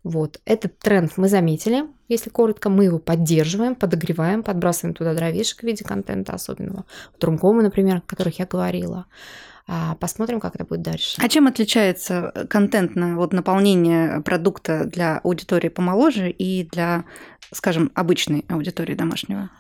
Вот. 0.04 0.40
Этот 0.46 0.80
тренд 0.80 1.18
мы 1.18 1.28
заметили, 1.28 1.84
если 2.08 2.30
коротко, 2.30 2.70
мы 2.70 2.86
его 2.86 3.00
поддерживаем, 3.00 3.76
подогреваем, 3.76 4.44
подбрасываем 4.44 4.96
туда 4.96 5.14
дровишек 5.14 5.60
в 5.60 5.64
виде 5.64 5.84
контента 5.84 6.34
особенного. 6.34 6.86
Трумкомы, 7.18 7.64
например, 7.64 7.98
о 7.98 8.02
которых 8.02 8.40
я 8.40 8.46
говорила. 8.46 9.06
А, 9.72 9.94
посмотрим, 9.96 10.40
как 10.40 10.56
это 10.56 10.66
будет 10.66 10.82
дальше. 10.82 11.22
А 11.24 11.30
чем 11.30 11.46
отличается 11.46 12.48
контентное 12.50 13.16
вот 13.16 13.34
наполнение 13.34 14.20
продукта 14.22 14.86
для 14.86 15.20
аудитории 15.20 15.70
помоложе 15.70 16.32
и 16.32 16.68
для, 16.72 17.06
скажем, 17.54 17.92
обычной 17.94 18.46
аудитории 18.50 18.96
домашнего? 18.96 19.52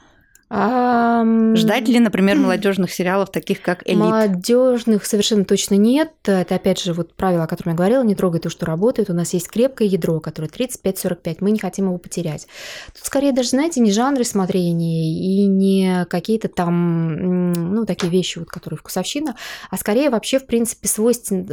Um, 0.51 1.55
Ждать 1.55 1.87
ли, 1.87 1.99
например, 1.99 2.37
молодежных 2.37 2.91
сериалов, 2.91 3.31
таких 3.31 3.61
как 3.61 3.83
Элит? 3.85 3.99
Молодежных 3.99 5.05
совершенно 5.05 5.45
точно 5.45 5.75
нет. 5.75 6.11
Это, 6.25 6.55
опять 6.55 6.81
же, 6.81 6.93
вот 6.93 7.13
правило, 7.13 7.43
о 7.43 7.47
котором 7.47 7.73
я 7.73 7.77
говорила, 7.77 8.03
не 8.03 8.15
трогай 8.15 8.39
то, 8.39 8.49
что 8.49 8.65
работает. 8.65 9.11
У 9.11 9.13
нас 9.13 9.33
есть 9.33 9.47
крепкое 9.47 9.87
ядро, 9.87 10.19
которое 10.19 10.47
35-45. 10.47 11.37
Мы 11.41 11.51
не 11.51 11.59
хотим 11.59 11.85
его 11.85 11.99
потерять. 11.99 12.47
Тут 12.95 13.05
скорее 13.05 13.31
даже, 13.31 13.49
знаете, 13.49 13.79
не 13.79 13.91
жанры 13.91 14.23
смотрения 14.23 15.13
и 15.13 15.45
не 15.45 16.05
какие-то 16.09 16.47
там, 16.47 17.51
ну, 17.53 17.85
такие 17.85 18.11
вещи, 18.11 18.39
вот, 18.39 18.49
которые 18.49 18.79
вкусовщина, 18.79 19.35
а 19.69 19.77
скорее 19.77 20.09
вообще, 20.09 20.39
в 20.39 20.47
принципе, 20.47 20.87
свойствен 20.87 21.45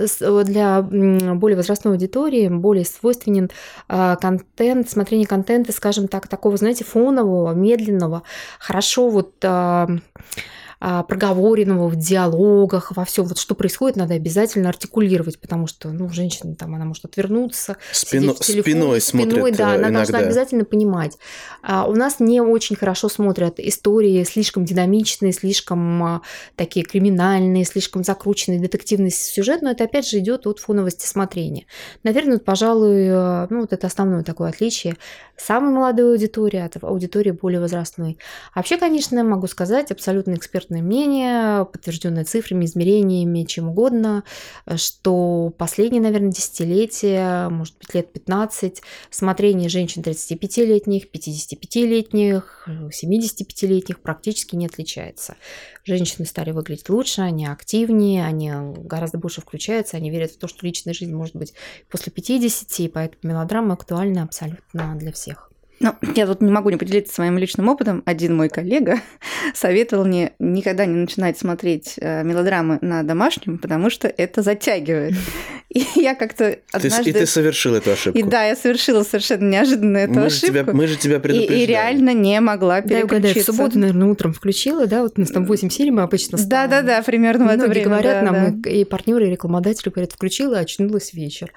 для 0.45 0.81
более 0.81 1.57
возрастной 1.57 1.95
аудитории, 1.95 2.49
более 2.49 2.87
свойственен 2.87 3.51
а, 3.89 4.17
контент, 4.17 4.89
смотрение 4.89 5.27
контента, 5.27 5.73
скажем 5.73 6.09
так, 6.09 6.29
такого, 6.29 6.57
знаете, 6.57 6.85
фонового, 6.85 7.53
медленного, 7.53 8.23
хорошо 8.59 8.86
хорошо 8.87 9.09
вот 9.09 9.35
а, 9.43 9.89
проговоренного 10.79 11.89
в 11.89 11.97
диалогах, 11.97 12.93
во 12.95 13.05
всем, 13.05 13.25
вот 13.25 13.39
что 13.39 13.55
происходит, 13.55 13.97
надо 13.97 14.15
обязательно 14.15 14.69
артикулировать, 14.69 15.41
потому 15.41 15.67
что, 15.67 15.91
ну, 15.91 16.09
женщина 16.11 16.55
там, 16.55 16.75
она 16.75 16.85
может 16.85 17.05
отвернуться, 17.05 17.77
Спино, 17.93 18.35
в 18.35 18.41
телефоне, 18.41 18.63
спиной, 18.63 19.01
спиной 19.01 19.27
смотрит 19.27 19.57
да, 19.57 19.69
она 19.69 19.77
иногда. 19.77 19.99
должна 19.99 20.19
обязательно 20.19 20.65
понимать. 20.65 21.19
А 21.63 21.87
у 21.87 21.95
нас 21.95 22.21
не 22.21 22.41
очень 22.41 22.77
хорошо 22.77 23.09
смотрят 23.09 23.59
истории 23.59 24.23
слишком 24.25 24.65
динамичные, 24.65 25.33
слишком 25.33 26.03
а, 26.03 26.23
такие 26.57 26.85
криминальные, 26.85 27.65
слишком 27.65 28.05
закрученные, 28.05 28.61
детективный 28.61 29.11
сюжет, 29.11 29.63
но 29.63 29.71
это 29.71 29.85
опять 29.85 30.09
же 30.09 30.19
идет 30.19 30.47
от 30.47 30.59
фоновости 30.59 31.07
смотрения. 31.07 31.67
Наверное, 32.03 32.35
вот, 32.35 32.45
пожалуй, 32.45 33.07
э, 33.07 33.47
ну, 33.51 33.63
вот 33.63 33.73
это 33.73 33.87
основное 33.87 34.23
такое 34.23 34.51
отличие 34.51 34.97
самой 35.37 35.73
молодой 35.73 36.13
аудитории 36.13 36.59
от 36.59 36.83
аудитории 36.83 37.31
более 37.31 37.61
возрастной. 37.61 38.19
А 38.53 38.59
вообще, 38.59 38.79
конечно, 38.79 39.23
могу 39.23 39.47
сказать, 39.47 39.91
абсолютно 39.91 40.35
экспертное 40.67 40.83
мнение, 40.83 41.65
подтвержденное 41.65 42.25
цифрами, 42.25 42.65
измерениями, 42.65 43.45
чем 43.45 43.69
угодно, 43.69 44.25
что 44.77 45.53
последние, 45.57 46.03
наверное, 46.03 46.33
десятилетия, 46.33 47.49
может 47.49 47.77
быть, 47.79 47.95
лет 47.95 48.13
15, 48.13 48.83
смотрение 49.11 49.69
женщин 49.69 50.03
35-летних, 50.03 51.07
55-летних, 51.13 52.69
75-летних 52.69 54.01
практически 54.01 54.57
не 54.57 54.67
отличается. 54.67 55.37
Женщины 55.85 56.27
стали 56.27 56.51
выглядеть 56.51 56.89
лучше, 56.89 57.23
они 57.23 57.47
активнее, 57.47 58.25
они 58.25 58.51
гораздо 58.79 59.19
больше 59.19 59.41
включаются, 59.41 59.97
они 59.97 60.11
верят 60.11 60.33
в 60.33 60.39
то, 60.39 60.49
что 60.49 60.67
личная 60.67 60.95
жизнь 60.95 61.15
может 61.15 61.37
быть 61.37 61.55
после 61.89 62.13
50, 62.13 62.81
и 62.81 62.89
поэтому 62.89 63.35
мелодрама 63.35 63.75
актуальна 63.75 64.25
абсолютно 64.25 64.97
для 64.97 65.13
всех. 65.13 65.51
Ну, 65.79 65.95
я 66.15 66.27
тут 66.27 66.41
не 66.41 66.51
могу 66.51 66.71
не 66.71 66.77
поделиться 66.77 67.15
своим 67.15 67.37
личным 67.37 67.69
опытом. 67.69 68.03
Один 68.07 68.35
мой 68.35 68.49
коллега 68.49 69.01
советовал 69.55 70.07
мне 70.07 70.33
никогда 70.39 70.87
не 70.87 70.95
начинать 70.95 71.39
смотреть 71.39 71.95
э, 71.99 72.23
мелодрамы 72.23 72.79
на 72.81 73.03
домашнем, 73.03 73.59
потому 73.59 73.91
что 73.91 74.09
это 74.09 74.43
затягивает. 74.43 75.15
И 75.69 75.85
я 75.97 76.15
как-то 76.15 76.59
однажды... 76.73 77.11
и 77.11 77.13
ты 77.13 77.27
совершил 77.27 77.75
эту 77.75 77.91
ошибку. 77.91 78.19
И 78.19 78.23
да, 78.23 78.45
я 78.45 78.57
совершила 78.57 79.03
совершенно 79.03 79.51
неожиданно 79.51 79.99
эту 79.99 80.15
мы 80.15 80.27
ошибку. 80.27 80.47
Же 80.47 80.53
тебя, 80.53 80.73
мы 80.73 80.87
же 80.87 80.97
тебя 80.97 81.21
предупреждали. 81.21 81.59
И, 81.59 81.63
и 81.65 81.67
реально 81.67 82.15
не 82.15 82.41
могла 82.41 82.81
переключиться. 82.81 83.09
Да, 83.09 83.17
угадай, 83.17 83.35
в 83.35 83.45
субботу, 83.45 83.79
наверное, 83.81 84.09
утром 84.09 84.33
включила, 84.33 84.87
да? 84.87 85.03
Вот 85.03 85.15
у 85.19 85.21
нас 85.21 85.31
там 85.31 85.45
8 85.45 85.69
серий 85.69 85.91
мы 85.91 86.03
обычно 86.03 86.39
ставим. 86.39 86.71
Да-да-да, 86.71 87.03
примерно 87.03 87.47
в 87.47 87.49
это 87.49 87.67
время. 87.67 87.85
говорят 87.85 88.25
да, 88.25 88.33
нам, 88.33 88.63
да. 88.63 88.71
и 88.71 88.85
партнеры, 88.85 89.27
и 89.27 89.31
рекламодатели 89.31 89.91
говорят, 89.91 90.13
включила, 90.13 90.59
очнулась 90.59 91.13
вечер. 91.13 91.53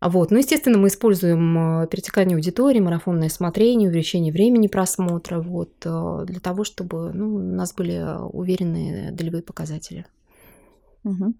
Вот. 0.00 0.30
Ну, 0.30 0.38
естественно, 0.38 0.78
мы 0.78 0.88
используем 0.88 1.82
э, 1.82 1.86
перетекание 1.88 2.36
аудитории, 2.36 2.80
марафонное 2.80 3.28
смотрение, 3.28 3.88
увеличение 3.88 4.32
времени 4.32 4.66
просмотра, 4.66 5.40
вот, 5.40 5.72
э, 5.84 6.24
для 6.26 6.40
того, 6.40 6.64
чтобы 6.64 7.12
ну, 7.12 7.36
у 7.36 7.38
нас 7.38 7.74
были 7.74 8.04
уверенные 8.32 9.10
долевые 9.12 9.42
показатели. 9.42 10.06
Угу. 11.04 11.34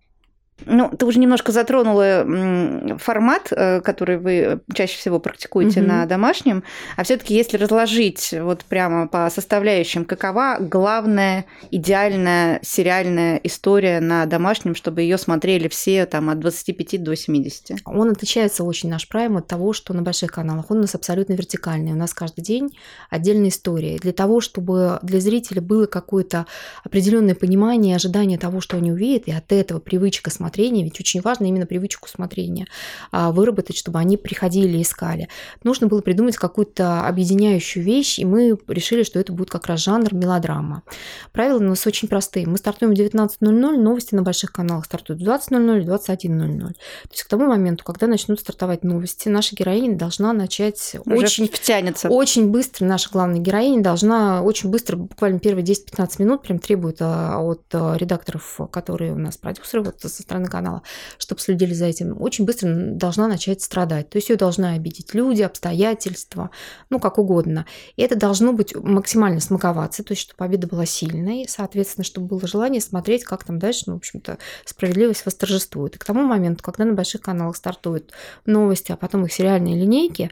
Ну, 0.65 0.89
ты 0.89 1.05
уже 1.05 1.19
немножко 1.19 1.53
затронула 1.53 2.97
формат, 2.99 3.49
э, 3.51 3.83
который 3.83 4.17
вы 4.17 4.61
чаще 4.73 4.97
всего 4.97 5.21
практикуете 5.21 5.81
угу. 5.81 5.89
на 5.89 6.07
домашнем. 6.07 6.65
А 6.97 7.05
все-таки, 7.05 7.35
если 7.35 7.59
разложить 7.59 8.33
вот 8.33 8.65
прямо 8.65 9.07
по 9.07 9.29
составляющим, 9.29 10.07
какова 10.07 10.57
главная 10.59 11.45
идеальная 11.71 12.59
сериальная 12.63 13.37
история 13.45 14.01
на 14.01 14.25
домашнем, 14.25 14.75
чтобы 14.75 15.03
ее 15.03 15.19
смотрели 15.19 15.69
все 15.69 16.07
там 16.07 16.31
от 16.31 16.41
25 16.41 17.03
до 17.03 17.15
70? 17.15 17.83
Он 17.85 18.11
отличается 18.11 18.65
очень 18.65 18.89
наш 18.89 19.09
прайм 19.09 19.37
от 19.37 19.47
того, 19.47 19.75
что 19.75 19.93
на 19.93 20.01
больших 20.01 20.33
каналах. 20.33 20.71
Он 20.71 20.79
у 20.79 20.81
нас 20.83 20.95
абсолютно 20.95 21.35
вертикальный. 21.35 21.93
У 21.93 21.97
нас 21.97 22.15
каждый 22.15 22.41
день 22.41 22.71
отдельная 23.11 23.51
история. 23.51 23.99
Для 23.99 24.13
того, 24.13 24.41
чтобы 24.41 24.99
для 25.03 25.21
зрителя 25.21 25.61
было 25.61 25.85
какое-то 25.85 26.47
определенное 26.83 27.35
понимание, 27.35 27.97
ожидание 27.97 28.39
того, 28.39 28.63
что 28.63 28.79
они 28.79 28.91
увидят, 28.91 29.29
и 29.29 29.33
от 29.33 29.53
этого 29.53 29.81
привычка 29.81 30.31
смотреть 30.31 30.46
смотрения, 30.47 30.85
ведь 30.85 31.01
очень 31.01 31.21
важно 31.21 31.47
именно 31.47 31.67
привычку 31.67 32.09
смотрения 32.09 32.67
а, 33.11 33.33
выработать, 33.33 33.77
чтобы 33.77 33.99
они 33.99 34.17
приходили 34.17 34.79
и 34.79 34.83
искали. 34.83 35.29
Нужно 35.65 35.89
было 35.89 36.01
придумать 36.03 36.37
какую-то 36.37 37.07
объединяющую 37.07 37.85
вещь, 37.85 38.21
и 38.21 38.25
мы 38.25 38.57
решили, 38.69 39.03
что 39.03 39.19
это 39.19 39.33
будет 39.33 39.51
как 39.51 39.67
раз 39.67 39.81
жанр 39.81 40.15
мелодрама. 40.15 40.83
Правила 41.33 41.59
у 41.59 41.63
нас 41.63 41.85
очень 41.87 42.07
простые. 42.07 42.47
Мы 42.47 42.59
стартуем 42.59 42.95
в 42.95 42.99
19.00, 42.99 43.51
новости 43.77 44.15
на 44.15 44.23
больших 44.23 44.53
каналах 44.53 44.85
стартуют 44.85 45.21
в 45.21 45.25
20.00 45.25 45.83
и 45.83 45.85
21.00. 45.85 46.59
То 46.69 46.75
есть 47.11 47.23
к 47.25 47.29
тому 47.29 47.47
моменту, 47.47 47.85
когда 47.85 48.07
начнут 48.07 48.39
стартовать 48.39 48.85
новости, 48.85 49.29
наша 49.29 49.57
героиня 49.57 49.97
должна 49.97 50.33
начать 50.33 50.97
Уже 51.05 51.17
очень, 51.17 51.49
втянется. 51.49 52.09
очень 52.09 52.51
быстро, 52.51 52.85
наша 52.85 53.11
главная 53.11 53.41
героиня 53.41 53.83
должна 53.83 54.43
очень 54.43 54.71
быстро, 54.71 54.97
буквально 54.97 55.41
первые 55.41 55.65
10-15 55.65 56.23
минут, 56.23 56.43
прям 56.43 56.61
требует 56.61 56.99
а, 57.01 57.41
от 57.41 57.63
а, 57.73 57.97
редакторов, 57.97 58.61
которые 58.71 59.13
у 59.13 59.19
нас 59.19 59.37
продюсеры 59.37 59.83
вот 59.83 60.01
со 60.01 60.09
стороны 60.09 60.36
стороны 60.37 60.49
канала, 60.49 60.83
чтобы 61.19 61.41
следили 61.41 61.73
за 61.75 61.87
этим, 61.87 62.21
очень 62.21 62.45
быстро 62.45 62.69
должна 62.73 63.29
начать 63.29 63.63
страдать. 63.63 64.11
То 64.11 64.17
есть 64.17 64.29
ее 64.29 64.37
должны 64.37 64.75
обидеть 64.75 65.15
люди, 65.15 65.43
обстоятельства, 65.43 66.51
ну, 66.91 66.99
как 66.99 67.19
угодно. 67.19 67.67
И 67.97 68.03
это 68.03 68.17
должно 68.17 68.53
быть 68.53 68.75
максимально 68.75 69.41
смаковаться, 69.41 70.03
то 70.03 70.13
есть 70.13 70.23
чтобы 70.23 70.39
победа 70.39 70.67
была 70.67 70.87
сильной, 70.87 71.47
соответственно, 71.49 72.05
чтобы 72.05 72.27
было 72.27 72.47
желание 72.47 72.81
смотреть, 72.81 73.25
как 73.25 73.45
там 73.45 73.59
дальше, 73.59 73.85
ну, 73.87 73.95
в 73.95 73.97
общем-то, 73.99 74.39
справедливость 74.65 75.25
восторжествует. 75.25 75.97
И 75.97 75.99
к 75.99 76.05
тому 76.05 76.23
моменту, 76.23 76.63
когда 76.63 76.85
на 76.85 76.93
больших 76.93 77.23
каналах 77.23 77.57
стартуют 77.57 78.13
новости, 78.45 78.93
а 78.93 78.97
потом 78.97 79.25
их 79.25 79.33
сериальные 79.33 79.77
линейки, 79.77 80.31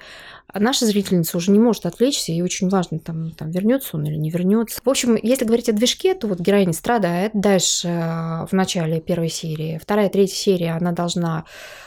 наша 0.53 0.87
зрительница 0.87 1.37
уже 1.37 1.51
не 1.51 1.59
может 1.59 1.87
отвлечься, 1.87 2.33
и 2.33 2.43
очень 2.43 2.69
важно, 2.69 2.99
там, 2.99 3.31
там 3.33 3.51
вернется 3.51 3.97
он 3.97 4.05
или 4.05 4.17
не 4.17 4.31
вернется. 4.31 4.81
В 4.85 4.89
общем, 4.89 5.19
если 5.21 5.45
говорить 5.45 5.69
о 5.69 5.73
движке, 5.73 6.15
то 6.15 6.27
вот 6.27 6.41
героиня 6.41 6.73
страдает. 6.73 7.33
Дальше 7.35 7.89
э, 7.89 8.47
в 8.47 8.53
начале 8.53 9.01
первой 9.01 9.29
серии, 9.29 9.79
вторая, 9.95 10.09
третья 10.09 10.35
серия, 10.35 10.73
она 10.73 10.91
должна 10.91 11.45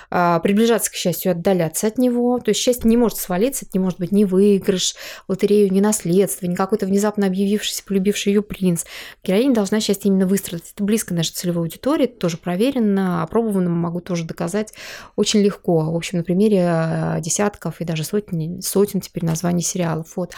а, 0.09 0.39
приближаться 0.39 0.89
к 0.89 0.93
счастью, 0.93 1.33
отдаляться 1.33 1.87
от 1.87 1.97
него. 1.97 2.39
То 2.39 2.49
есть 2.49 2.61
счастье 2.61 2.89
не 2.89 2.95
может 2.95 3.17
свалиться, 3.17 3.65
это 3.65 3.77
не 3.77 3.83
может 3.83 3.99
быть 3.99 4.13
ни 4.13 4.23
выигрыш, 4.23 4.95
лотерею, 5.27 5.71
ни 5.73 5.81
наследство, 5.81 6.45
ни 6.45 6.55
какой-то 6.55 6.85
внезапно 6.85 7.27
объявившийся, 7.27 7.83
полюбивший 7.83 8.31
ее 8.31 8.41
принц. 8.41 8.85
Героиня 9.23 9.53
должна 9.53 9.81
счастье 9.81 10.07
именно 10.09 10.25
выстрадать. 10.25 10.71
Это 10.73 10.83
близко 10.85 11.13
нашей 11.13 11.33
целевой 11.33 11.63
аудитории, 11.63 12.05
это 12.05 12.17
тоже 12.17 12.37
проверено, 12.37 13.23
опробовано, 13.23 13.69
могу 13.69 13.99
тоже 13.99 14.23
доказать 14.23 14.73
очень 15.17 15.41
легко. 15.41 15.91
В 15.91 15.95
общем, 15.95 16.19
на 16.19 16.23
примере 16.23 16.65
э, 16.65 17.19
десятков 17.19 17.81
и 17.81 17.83
даже 17.83 18.05
сотен, 18.05 18.61
сотен 18.61 19.01
теперь 19.01 19.25
названий 19.25 19.63
сериалов. 19.63 20.15
Вот. 20.15 20.31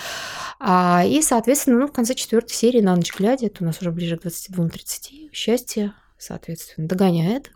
А, 0.60 1.04
и, 1.06 1.22
соответственно, 1.22 1.82
ну, 1.82 1.88
в 1.88 1.92
конце 1.92 2.16
четвертой 2.16 2.56
серии 2.56 2.82
на 2.82 2.96
ночь 2.96 3.14
глядя, 3.16 3.46
это 3.46 3.64
у 3.64 3.68
нас 3.68 3.80
уже 3.80 3.92
ближе 3.92 4.18
к 4.18 4.26
22-30, 4.26 5.30
счастье, 5.32 5.94
соответственно, 6.18 6.88
догоняет 6.88 7.52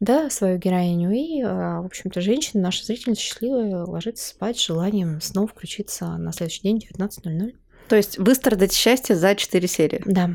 да, 0.00 0.28
свою 0.30 0.58
героиню. 0.58 1.12
И, 1.12 1.42
а, 1.42 1.80
в 1.80 1.86
общем-то, 1.86 2.20
женщина, 2.20 2.62
наша 2.62 2.84
зрительница 2.84 3.22
счастливая, 3.22 3.84
ложится 3.84 4.28
спать 4.28 4.58
с 4.58 4.66
желанием 4.66 5.20
снова 5.20 5.48
включиться 5.48 6.06
на 6.16 6.32
следующий 6.32 6.62
день 6.62 6.80
в 6.80 6.98
19.00. 6.98 7.54
То 7.88 7.96
есть 7.96 8.18
выстрадать 8.18 8.72
счастье 8.72 9.16
за 9.16 9.34
4 9.34 9.68
серии? 9.68 10.02
Да. 10.04 10.30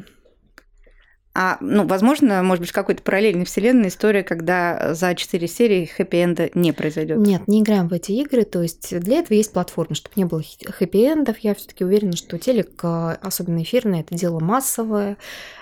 А, 1.34 1.58
ну, 1.62 1.88
возможно, 1.88 2.44
может 2.44 2.62
быть, 2.62 2.72
в 2.72 2.74
какой-то 2.74 3.02
параллельной 3.04 3.46
вселенной 3.46 3.88
история, 3.88 4.22
когда 4.22 4.94
за 4.94 5.16
четыре 5.16 5.48
серии 5.48 5.86
хэппи-энда 5.86 6.52
не 6.56 6.74
произойдет. 6.74 7.20
Нет, 7.20 7.48
не 7.48 7.62
играем 7.62 7.88
в 7.88 7.94
эти 7.94 8.12
игры. 8.12 8.44
То 8.44 8.62
есть 8.62 8.98
для 9.00 9.20
этого 9.20 9.34
есть 9.34 9.54
платформа, 9.54 9.96
чтобы 9.96 10.14
не 10.18 10.26
было 10.26 10.42
хэппи-эндов. 10.42 11.38
Я 11.40 11.56
все-таки 11.56 11.86
уверена, 11.86 12.18
что 12.18 12.38
телек, 12.38 12.84
особенно 12.84 13.62
эфирный, 13.64 14.02
это 14.02 14.14
дело 14.14 14.40
массовое. 14.42 15.18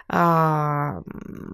А, 0.08 1.04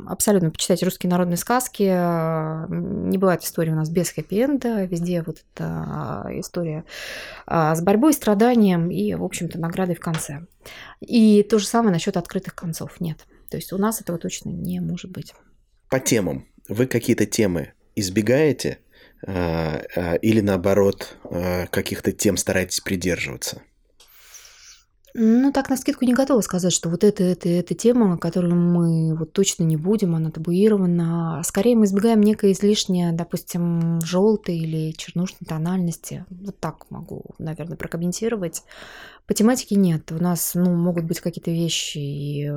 абсолютно 0.08 0.50
почитайте 0.50 0.86
русские 0.86 1.10
народные 1.10 1.36
сказки. 1.36 1.84
Не 1.84 3.18
бывает 3.18 3.44
истории 3.44 3.72
у 3.72 3.76
нас 3.76 3.90
без 3.90 4.14
хэппи-энда. 4.14 4.86
Везде 4.86 5.24
вот 5.26 5.44
эта 5.54 6.26
история 6.40 6.86
а, 7.46 7.76
с 7.76 7.82
борьбой, 7.82 8.14
страданием 8.14 8.90
и, 8.90 9.14
в 9.14 9.26
общем-то, 9.26 9.60
наградой 9.60 9.96
в 9.96 10.00
конце. 10.00 10.46
И 11.02 11.44
то 11.44 11.60
же 11.60 11.68
самое 11.68 11.92
насчет 11.92 12.16
открытых 12.16 12.56
концов. 12.56 13.02
Нет. 13.02 13.26
То 13.56 13.58
есть 13.58 13.72
у 13.72 13.78
нас 13.78 14.02
этого 14.02 14.18
точно 14.18 14.50
не 14.50 14.82
может 14.82 15.12
быть. 15.12 15.34
По 15.90 15.98
темам. 16.02 16.46
Вы 16.68 16.88
какие-то 16.88 17.26
темы 17.26 17.72
избегаете 17.96 18.80
а, 19.26 19.82
а, 19.96 20.16
или 20.16 20.42
наоборот 20.42 21.16
а, 21.24 21.68
каких-то 21.68 22.12
тем 22.12 22.36
стараетесь 22.36 22.82
придерживаться? 22.82 23.62
Ну, 25.14 25.54
так 25.54 25.70
на 25.70 25.78
скидку 25.78 26.04
не 26.04 26.14
готова 26.14 26.42
сказать, 26.42 26.74
что 26.74 26.90
вот 26.90 27.06
это, 27.06 27.24
это, 27.24 27.48
это 27.48 27.74
тема, 27.76 28.18
которую 28.18 28.56
мы 28.56 29.16
вот 29.16 29.32
точно 29.32 29.64
не 29.64 29.78
будем, 29.78 30.14
она 30.16 30.32
табуирована. 30.32 31.42
Скорее 31.46 31.78
мы 31.78 31.86
избегаем 31.86 32.20
некой 32.20 32.52
излишней, 32.52 33.14
допустим, 33.14 34.02
желтой 34.02 34.58
или 34.58 34.92
чернушной 34.92 35.48
тональности. 35.48 36.26
Вот 36.30 36.60
так 36.60 36.92
могу, 36.92 37.24
наверное, 37.38 37.78
прокомментировать. 37.78 38.64
По 39.26 39.34
тематике 39.34 39.76
нет. 39.76 40.12
У 40.12 40.22
нас, 40.22 40.56
ну, 40.56 40.76
могут 40.76 41.06
быть 41.06 41.22
какие-то 41.22 41.52
вещи 41.52 42.00
и 42.00 42.52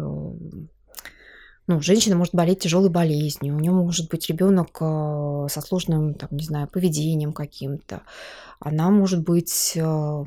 ну, 1.68 1.82
женщина 1.82 2.16
может 2.16 2.34
болеть 2.34 2.60
тяжелой 2.60 2.88
болезнью, 2.88 3.54
у 3.54 3.60
нее 3.60 3.72
может 3.72 4.08
быть 4.10 4.28
ребенок 4.28 4.78
э, 4.80 5.46
со 5.50 5.60
сложным, 5.60 6.14
там, 6.14 6.30
не 6.32 6.42
знаю, 6.42 6.66
поведением 6.66 7.32
каким-то. 7.32 8.02
Она 8.58 8.90
может 8.90 9.22
быть 9.22 9.74
э, 9.76 10.24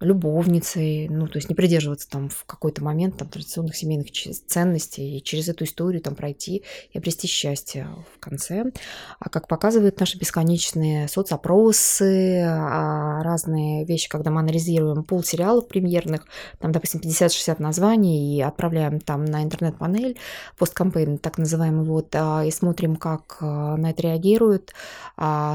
любовницей, 0.00 1.08
ну, 1.08 1.26
то 1.26 1.38
есть 1.38 1.48
не 1.48 1.56
придерживаться 1.56 2.08
там 2.08 2.28
в 2.28 2.44
какой-то 2.44 2.84
момент 2.84 3.18
там 3.18 3.28
традиционных 3.28 3.74
семейных 3.76 4.10
ценностей 4.10 5.16
и 5.16 5.22
через 5.22 5.48
эту 5.48 5.64
историю 5.64 6.00
там 6.00 6.14
пройти 6.14 6.62
и 6.92 6.98
обрести 6.98 7.26
счастье 7.26 7.88
в 8.14 8.20
конце. 8.20 8.70
А 9.18 9.28
как 9.28 9.48
показывают 9.48 9.98
наши 9.98 10.16
бесконечные 10.16 11.08
соцопросы, 11.08 12.42
а, 12.44 13.22
разные 13.24 13.84
вещи, 13.84 14.08
когда 14.08 14.30
мы 14.30 14.40
анализируем 14.40 15.02
пол 15.02 15.24
сериалов 15.24 15.66
премьерных, 15.66 16.26
там, 16.60 16.70
допустим, 16.70 17.00
50-60 17.00 17.58
названий 17.58 18.36
и 18.36 18.40
отправляем 18.40 19.00
там 19.00 19.24
на 19.24 19.42
интернет-панель, 19.42 20.16
посткампейн, 20.58 21.18
так 21.18 21.38
называемый, 21.38 21.84
вот, 21.84 22.14
а, 22.14 22.44
и 22.44 22.52
смотрим, 22.52 22.94
как 22.94 23.38
а, 23.40 23.76
на 23.76 23.90
это 23.90 24.02
реагируют. 24.02 24.72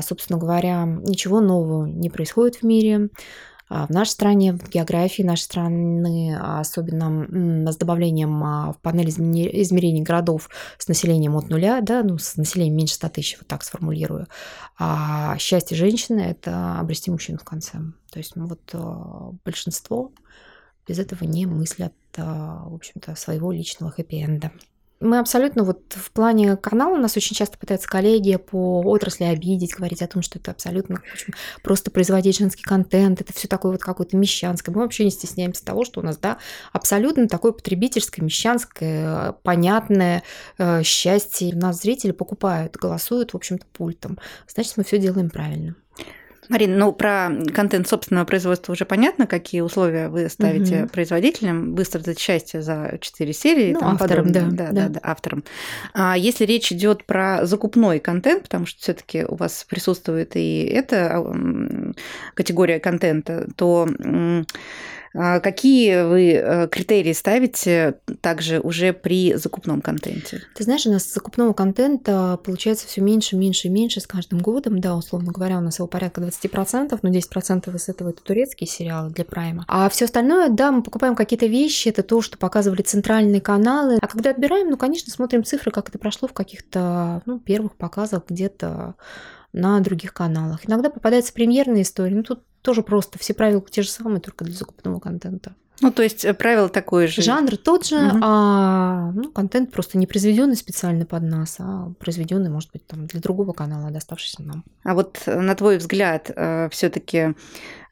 Собственно 0.01 0.37
говоря, 0.37 0.83
ничего 0.85 1.39
нового 1.39 1.85
не 1.85 2.09
происходит 2.09 2.57
в 2.57 2.63
мире. 2.63 3.09
А, 3.73 3.87
в 3.87 3.89
нашей 3.89 4.11
стране, 4.11 4.53
в 4.53 4.69
географии 4.69 5.23
нашей 5.23 5.41
страны, 5.41 6.37
особенно 6.39 7.71
с 7.71 7.75
добавлением 7.75 8.43
а, 8.43 8.73
в 8.73 8.79
панель 8.79 9.09
измерений 9.09 10.03
городов 10.03 10.49
с 10.77 10.87
населением 10.87 11.35
от 11.35 11.49
нуля, 11.49 11.81
да, 11.81 12.03
ну, 12.03 12.19
с 12.19 12.35
населением 12.35 12.75
меньше 12.75 12.93
100 12.93 13.09
тысяч, 13.09 13.37
вот 13.39 13.47
так 13.47 13.63
сформулирую, 13.63 14.27
а 14.77 15.35
счастье 15.39 15.75
женщины– 15.75 16.19
это 16.21 16.79
обрести 16.79 17.09
мужчину 17.09 17.39
в 17.39 17.43
конце. 17.43 17.79
То 18.11 18.19
есть 18.19 18.35
ну, 18.35 18.45
вот 18.45 18.61
а, 18.73 19.31
большинство 19.43 20.11
без 20.87 20.99
этого 20.99 21.23
не 21.23 21.47
мыслят, 21.47 21.93
в 22.15 22.75
общем-то, 22.75 23.15
своего 23.15 23.51
личного 23.51 23.91
хэппи-энда. 23.91 24.51
Мы 25.03 25.19
абсолютно 25.19 25.63
вот 25.63 25.81
в 25.93 26.11
плане 26.11 26.57
канала 26.57 26.97
нас 26.97 27.15
очень 27.17 27.35
часто 27.35 27.57
пытаются 27.57 27.87
коллеги 27.87 28.37
по 28.37 28.81
отрасли 28.81 29.25
обидеть, 29.25 29.75
говорить 29.75 30.01
о 30.01 30.07
том, 30.07 30.21
что 30.21 30.39
это 30.39 30.51
абсолютно 30.51 31.01
общем, 31.11 31.33
просто 31.61 31.91
производить 31.91 32.37
женский 32.37 32.63
контент, 32.63 33.21
это 33.21 33.33
все 33.33 33.47
такое 33.47 33.73
вот 33.73 33.81
какое-то 33.81 34.17
мещанское. 34.17 34.73
Мы 34.73 34.81
вообще 34.81 35.05
не 35.05 35.11
стесняемся 35.11 35.63
того, 35.65 35.85
что 35.85 36.01
у 36.01 36.03
нас, 36.03 36.17
да, 36.17 36.37
абсолютно 36.71 37.27
такое 37.27 37.51
потребительское, 37.51 38.23
мещанское, 38.23 39.33
понятное 39.43 40.23
э, 40.57 40.83
счастье. 40.83 41.53
У 41.53 41.57
нас 41.57 41.81
зрители 41.81 42.11
покупают, 42.11 42.75
голосуют, 42.75 43.33
в 43.33 43.37
общем-то, 43.37 43.65
пультом. 43.73 44.17
Значит, 44.47 44.77
мы 44.77 44.83
все 44.83 44.97
делаем 44.97 45.29
правильно. 45.29 45.75
Марина, 46.49 46.77
ну 46.77 46.93
про 46.93 47.29
контент 47.53 47.87
собственного 47.87 48.25
производства 48.25 48.73
уже 48.73 48.85
понятно, 48.85 49.27
какие 49.27 49.61
условия 49.61 50.09
вы 50.09 50.29
ставите 50.29 50.83
угу. 50.83 50.89
производителям. 50.89 51.73
Быстро 51.73 51.99
дать 51.99 52.19
счастье 52.19 52.61
за 52.61 52.97
4 52.99 53.33
серии. 53.33 53.73
Ну, 53.73 53.79
там 53.79 53.93
авторам, 53.93 54.31
да, 54.31 54.47
да, 54.49 54.71
да, 54.71 54.89
да, 54.89 54.99
авторам. 55.03 55.43
А 55.93 56.17
если 56.17 56.45
речь 56.45 56.71
идет 56.71 57.05
про 57.05 57.45
закупной 57.45 57.99
контент, 57.99 58.43
потому 58.43 58.65
что 58.65 58.81
все-таки 58.81 59.25
у 59.25 59.35
вас 59.35 59.65
присутствует 59.67 60.35
и 60.35 60.63
эта 60.63 61.23
категория 62.33 62.79
контента, 62.79 63.47
то 63.55 63.87
какие 65.13 66.03
вы 66.03 66.33
э, 66.33 66.67
критерии 66.67 67.13
ставите 67.13 67.99
также 68.21 68.59
уже 68.59 68.93
при 68.93 69.35
закупном 69.35 69.81
контенте? 69.81 70.41
Ты 70.55 70.63
знаешь, 70.63 70.85
у 70.85 70.91
нас 70.91 71.11
закупного 71.11 71.53
контента 71.53 72.39
получается 72.43 72.87
все 72.87 73.01
меньше, 73.01 73.35
меньше 73.35 73.67
и 73.67 73.71
меньше 73.71 73.99
с 73.99 74.07
каждым 74.07 74.39
годом. 74.39 74.79
Да, 74.79 74.95
условно 74.95 75.31
говоря, 75.31 75.59
у 75.59 75.61
нас 75.61 75.77
его 75.79 75.87
порядка 75.87 76.21
20%, 76.21 76.97
но 77.01 77.09
10% 77.09 77.75
из 77.75 77.89
этого 77.89 78.09
это 78.09 78.23
турецкие 78.23 78.67
сериалы 78.67 79.11
для 79.11 79.25
прайма. 79.25 79.65
А 79.67 79.87
все 79.89 80.05
остальное, 80.05 80.49
да, 80.49 80.71
мы 80.71 80.81
покупаем 80.81 81.15
какие-то 81.15 81.45
вещи, 81.45 81.89
это 81.89 82.01
то, 82.01 82.21
что 82.21 82.37
показывали 82.37 82.81
центральные 82.81 83.41
каналы. 83.41 83.99
А 84.01 84.07
когда 84.07 84.31
отбираем, 84.31 84.69
ну, 84.69 84.77
конечно, 84.77 85.11
смотрим 85.11 85.43
цифры, 85.43 85.71
как 85.71 85.89
это 85.89 85.99
прошло 85.99 86.27
в 86.27 86.33
каких-то 86.33 87.21
ну, 87.25 87.39
первых 87.39 87.75
показах 87.75 88.23
где-то 88.27 88.95
на 89.53 89.79
других 89.79 90.13
каналах. 90.13 90.67
Иногда 90.67 90.89
попадается 90.89 91.31
премьерная 91.33 91.83
история, 91.83 92.15
ну 92.15 92.23
тут 92.23 92.43
тоже 92.61 92.81
просто 92.81 93.19
все 93.19 93.33
правила 93.33 93.63
те 93.69 93.83
же 93.83 93.89
самые, 93.89 94.19
только 94.19 94.43
для 94.45 94.55
закупного 94.55 94.99
контента. 94.99 95.55
Ну, 95.83 95.91
то 95.91 96.01
есть 96.01 96.23
э, 96.23 96.33
правило 96.33 96.69
такое 96.69 97.07
же. 97.07 97.21
Жанр 97.21 97.57
тот 97.57 97.85
же, 97.85 97.97
угу. 97.97 98.19
а 98.21 99.11
ну, 99.13 99.29
контент 99.31 99.71
просто 99.71 99.97
не 99.97 100.07
произведенный 100.07 100.55
специально 100.55 101.05
под 101.05 101.23
нас, 101.23 101.57
а 101.59 101.91
произведенный, 101.99 102.49
может 102.49 102.71
быть, 102.71 102.87
там 102.87 103.05
для 103.05 103.19
другого 103.19 103.51
канала, 103.51 103.91
доставшийся 103.91 104.41
нам. 104.43 104.63
А 104.83 104.93
вот 104.93 105.21
э, 105.25 105.39
на 105.39 105.55
твой 105.55 105.77
взгляд, 105.77 106.31
э, 106.33 106.69
все-таки 106.71 107.35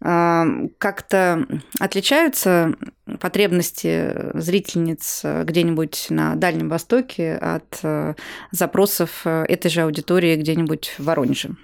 как-то 0.04 1.46
отличаются 1.80 2.74
потребности 3.20 4.32
зрительниц 4.34 5.22
где-нибудь 5.24 6.08
на 6.10 6.34
Дальнем 6.34 6.70
Востоке 6.70 7.36
от 7.36 8.16
запросов 8.50 9.28
этой 9.28 9.70
же 9.70 9.82
аудитории 9.82 10.36
где-нибудь 10.38 10.96
в 10.98 11.04
Воронеже? 11.04 11.56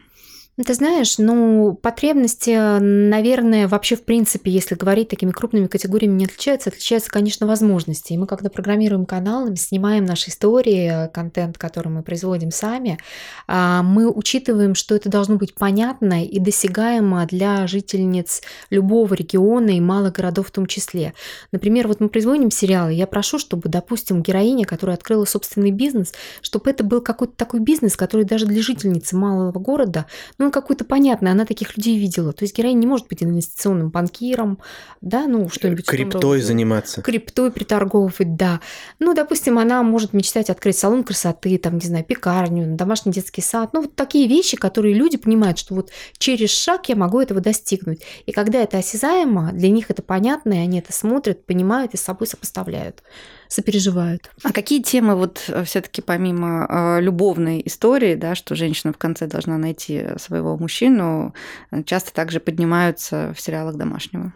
Ты 0.66 0.74
знаешь, 0.74 1.20
ну, 1.20 1.78
потребности, 1.80 2.80
наверное, 2.80 3.68
вообще 3.68 3.96
в 3.96 4.04
принципе, 4.04 4.50
если 4.50 4.74
говорить 4.74 5.08
такими 5.08 5.30
крупными 5.30 5.68
категориями, 5.68 6.16
не 6.16 6.26
отличаются. 6.26 6.72
Отличаются, 6.72 7.12
конечно, 7.12 7.46
возможности. 7.46 8.14
И 8.14 8.18
мы, 8.18 8.26
когда 8.26 8.50
программируем 8.50 9.06
канал, 9.06 9.56
снимаем 9.56 10.06
наши 10.06 10.32
истории, 10.32 11.12
контент, 11.14 11.60
который 11.60 11.90
мы 11.90 12.02
производим 12.02 12.50
сами, 12.50 12.98
а, 13.46 13.84
мы 13.84 14.12
учитываем, 14.12 14.74
что 14.74 14.96
это 14.96 15.10
должно 15.10 15.36
быть 15.36 15.54
понятно 15.54 16.26
и 16.26 16.40
досягаемо 16.40 17.28
для 17.28 17.68
жительниц 17.68 18.42
любого 18.72 19.14
региона 19.14 19.78
и 19.78 19.80
малых 19.80 20.14
городов 20.14 20.48
в 20.48 20.52
том 20.52 20.66
числе. 20.66 21.14
Например, 21.52 21.88
вот 21.88 22.00
мы 22.00 22.10
производим 22.10 22.50
сериалы, 22.50 22.94
я 22.94 23.06
прошу, 23.06 23.38
чтобы, 23.38 23.70
допустим, 23.70 24.24
героиня, 24.24 24.66
которая 24.66 24.98
открыла 24.98 25.26
собственный 25.26 25.70
бизнес, 25.70 26.14
чтобы 26.42 26.72
это 26.72 26.84
был 26.84 27.02
какой-то 27.02 27.34
такой 27.36 27.60
бизнес, 27.60 27.96
который 27.96 28.26
даже 28.26 28.48
для 28.48 28.64
жительницы 28.64 29.16
малого 29.16 29.52
города, 29.60 30.08
ну, 30.40 30.47
ну, 30.48 30.52
какую-то 30.52 30.86
понятную, 30.86 31.34
она 31.34 31.46
таких 31.46 31.76
людей 31.76 32.00
видела. 32.00 32.32
То 32.32 32.44
есть 32.46 32.58
героиня 32.58 32.80
не 32.80 32.88
может 32.88 33.08
быть 33.10 33.22
инвестиционным 33.22 33.90
банкиром, 33.90 34.60
да, 35.02 35.28
ну, 35.28 35.50
что-нибудь. 35.50 35.86
Криптой 35.86 36.40
заниматься. 36.40 37.02
Криптой 37.02 37.52
приторговывать, 37.52 38.38
да. 38.38 38.62
Ну, 39.00 39.14
допустим, 39.14 39.60
она 39.60 39.84
может 39.84 40.14
мечтать 40.14 40.50
открыть 40.50 40.78
салон 40.78 41.04
красоты, 41.04 41.58
там, 41.58 41.80
не 41.80 41.86
знаю, 41.86 42.06
пекарню, 42.06 42.78
домашний 42.78 43.12
детский 43.12 43.42
сад. 43.42 43.72
Ну, 43.74 43.82
вот 43.82 43.96
такие 43.96 44.30
вещи, 44.30 44.56
которые 44.56 44.94
люди 44.94 45.18
понимают, 45.18 45.60
что 45.60 45.76
вот 45.76 45.92
через 46.18 46.52
шаг 46.52 46.88
я 46.88 46.96
могу 46.96 47.20
этого 47.20 47.42
достигнуть. 47.42 48.04
И 48.26 48.32
когда 48.32 48.60
это 48.60 48.78
осязаемо, 48.78 49.52
для 49.52 49.70
них 49.70 49.92
это 49.92 50.02
понятно, 50.02 50.54
и 50.54 50.60
они 50.60 50.80
это 50.80 50.94
смотрят, 50.94 51.46
понимают 51.46 51.94
и 51.94 51.98
с 51.98 52.02
собой 52.02 52.28
сопоставляют 52.28 53.04
сопереживают. 53.48 54.30
А 54.44 54.52
какие 54.52 54.82
темы 54.82 55.16
вот 55.16 55.44
э, 55.48 55.64
все-таки 55.64 56.02
помимо 56.02 56.68
э, 56.70 57.02
любовной 57.02 57.62
истории, 57.66 58.16
да, 58.16 58.36
что 58.36 58.56
женщина 58.56 58.94
в 58.94 58.98
конце 58.98 59.28
должна 59.28 59.58
найти 59.58 60.06
своего 60.18 60.58
мужчину, 60.58 61.34
э, 61.72 61.84
часто 61.84 62.14
также 62.14 62.40
поднимаются 62.40 63.34
в 63.36 63.42
сериалах 63.42 63.76
домашнего? 63.76 64.34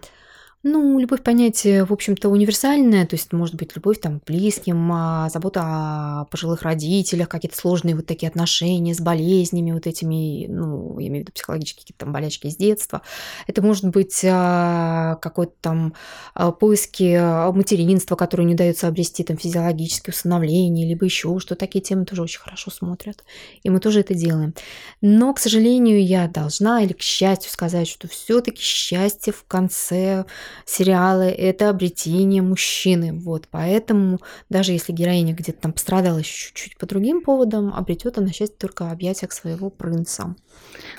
Ну, 0.64 1.00
любовь 1.00 1.24
понятие, 1.24 1.86
в 1.86 1.92
общем-то, 1.92 2.30
универсальное, 2.30 3.08
то 3.08 3.16
есть 3.16 3.34
может 3.34 3.56
быть 3.56 3.76
любовь 3.76 4.00
там, 4.00 4.20
к 4.20 4.26
близким, 4.26 4.92
а, 4.94 5.28
забота 5.32 5.62
о 5.64 6.26
пожилых 6.26 6.62
родителях, 6.62 7.30
какие-то 7.30 7.58
сложные 7.58 7.96
вот 7.96 8.06
такие 8.06 8.30
отношения 8.30 8.94
с 8.94 9.00
болезнями 9.00 9.72
вот 9.72 9.88
этими, 9.88 10.46
ну, 10.48 11.00
я 11.00 11.08
имею 11.08 11.24
в 11.24 11.26
виду 11.26 11.32
психологические 11.32 11.82
какие-то 11.82 12.06
там 12.06 12.14
болячки 12.14 12.48
с 12.48 12.58
детства. 12.58 13.02
Это 13.48 13.64
может 13.64 13.86
быть 13.86 14.24
а, 14.24 15.16
какой-то 15.16 15.54
там 15.62 15.96
а, 16.36 16.52
поиски 16.52 17.52
материнства, 17.52 18.16
которые 18.16 18.46
не 18.46 18.54
удается 18.54 18.88
обрести, 18.88 19.24
там, 19.24 19.38
физиологические 19.38 20.14
усыновления, 20.14 20.88
либо 20.88 21.06
еще 21.06 21.40
что 21.40 21.56
такие 21.56 21.82
темы 21.82 22.06
тоже 22.06 22.22
очень 22.22 22.40
хорошо 22.40 22.70
смотрят. 22.70 23.24
И 23.64 23.72
мы 23.72 23.80
тоже 23.80 24.02
это 24.02 24.14
делаем. 24.14 24.54
Но, 25.02 25.34
к 25.34 25.40
сожалению, 25.40 26.06
я 26.06 26.28
должна 26.28 26.84
или 26.84 26.94
к 26.94 27.02
счастью 27.02 27.50
сказать, 27.52 27.88
что 27.88 28.08
все-таки 28.08 28.62
счастье 28.62 29.34
в 29.34 29.44
конце 29.46 30.26
сериалы– 30.66 31.26
это 31.38 31.70
обретение 31.70 32.42
мужчины. 32.42 33.14
Вот, 33.14 33.48
поэтому 33.50 34.20
даже 34.50 34.72
если 34.72 34.92
героиня 34.92 35.34
где-то 35.34 35.62
там 35.62 35.74
пострадала 35.74 36.18
еще 36.18 36.48
чуть-чуть 36.48 36.78
по 36.78 36.86
другим 36.86 37.22
поводам, 37.22 37.74
обретет 37.74 38.18
она 38.18 38.30
счастье 38.30 38.56
только 38.58 38.84
в 38.84 38.92
объятиях 38.92 39.32
своего 39.32 39.70
принца. 39.70 40.36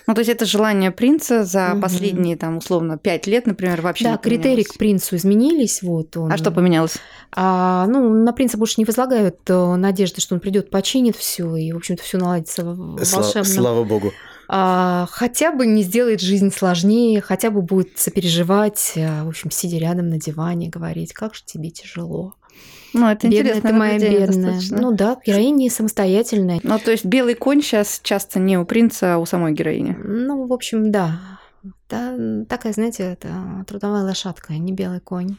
Ну, 0.07 0.15
то 0.15 0.21
есть 0.21 0.31
это 0.31 0.45
желание 0.45 0.91
принца 0.91 1.45
за 1.45 1.73
угу. 1.73 1.83
последние, 1.83 2.37
там, 2.37 2.59
условно, 2.59 2.99
пять 2.99 3.27
лет, 3.27 3.47
например, 3.47 3.81
вообще 3.81 4.05
Да, 4.05 4.17
критерии 4.17 4.65
к 4.65 4.77
принцу 4.77 5.17
изменились. 5.17 5.83
Вот 5.83 6.17
он... 6.17 6.33
А 6.33 6.37
что 6.37 6.51
поменялось? 6.51 6.97
А, 7.35 7.87
ну, 7.87 8.12
на 8.12 8.33
принца 8.33 8.59
больше 8.59 8.75
не 8.79 8.85
возлагают 8.85 9.38
э, 9.49 9.77
надежды, 9.77 10.21
что 10.21 10.35
он 10.35 10.41
придет, 10.41 10.71
починит 10.71 11.17
все 11.17 11.57
и, 11.57 11.73
в 11.73 11.77
общем-то, 11.77 12.03
все 12.03 12.19
наладится 12.19 12.65
волшебно. 12.65 13.45
Слава 13.45 13.85
богу 13.85 14.12
а, 14.55 15.07
хотя 15.11 15.51
бы 15.51 15.65
не 15.65 15.83
сделает 15.83 16.21
жизнь 16.21 16.51
сложнее, 16.51 17.23
хотя 17.23 17.51
бы 17.51 17.62
будет 17.62 17.99
сопереживать, 17.99 18.93
э, 18.97 19.23
в 19.25 19.29
общем, 19.29 19.51
сидя 19.51 19.79
рядом 19.79 20.11
на 20.11 20.19
диване, 20.21 20.69
говорить, 20.69 21.15
как 21.15 21.35
же 21.35 21.43
тебе 21.43 21.71
тяжело. 21.71 22.35
Ну, 22.93 23.09
это 23.09 23.31
бедная 23.31 23.62
ты 23.62 23.73
моя 23.73 23.99
бедная. 23.99 24.27
Достаточно. 24.27 24.79
Ну 24.83 24.93
да, 24.95 25.19
героиня 25.25 25.71
самостоятельная. 25.71 26.61
Ну, 26.62 26.79
то 26.79 26.91
есть 26.91 27.07
белый 27.07 27.35
конь 27.35 27.62
сейчас 27.62 27.99
часто 28.03 28.41
не 28.41 28.59
у 28.59 28.67
принца, 28.67 29.15
а 29.15 29.19
у 29.19 29.25
самой 29.25 29.55
героини. 29.55 29.97
Ну, 30.05 30.47
в 30.47 30.53
общем, 30.53 30.93
да. 30.93 31.19
Да, 31.88 32.15
такая, 32.47 32.75
знаете, 32.75 33.05
это 33.05 33.65
трудовая 33.67 34.03
лошадка, 34.03 34.53
а 34.53 34.59
не 34.59 34.75
белый 34.75 35.01
конь. 35.01 35.37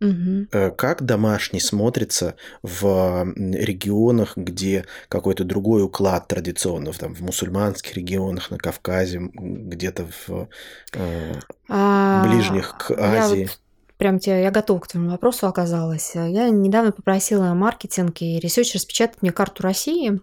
Угу. 0.00 0.72
Как 0.76 1.02
домашний 1.02 1.60
смотрится 1.60 2.34
в 2.62 3.24
регионах, 3.36 4.36
где 4.36 4.84
какой-то 5.08 5.44
другой 5.44 5.82
уклад 5.82 6.28
традиционно, 6.28 6.92
там, 6.92 7.14
в 7.14 7.20
мусульманских 7.20 7.94
регионах, 7.94 8.50
на 8.50 8.58
Кавказе, 8.58 9.20
где-то 9.32 10.06
в 10.26 10.48
э, 10.92 11.34
а, 11.68 12.26
ближних 12.26 12.76
к 12.78 12.90
Азии? 12.90 13.38
Я 13.38 13.46
вот 13.46 13.58
прям 13.96 14.18
тебе, 14.18 14.42
я 14.42 14.50
готова 14.50 14.80
к 14.80 14.88
твоему 14.88 15.10
вопросу 15.10 15.46
оказалась. 15.46 16.14
Я 16.14 16.50
недавно 16.50 16.92
попросила 16.92 17.54
маркетинг 17.54 18.20
и 18.20 18.38
research 18.38 18.74
распечатать 18.74 19.22
мне 19.22 19.32
карту 19.32 19.62
России 19.62 20.20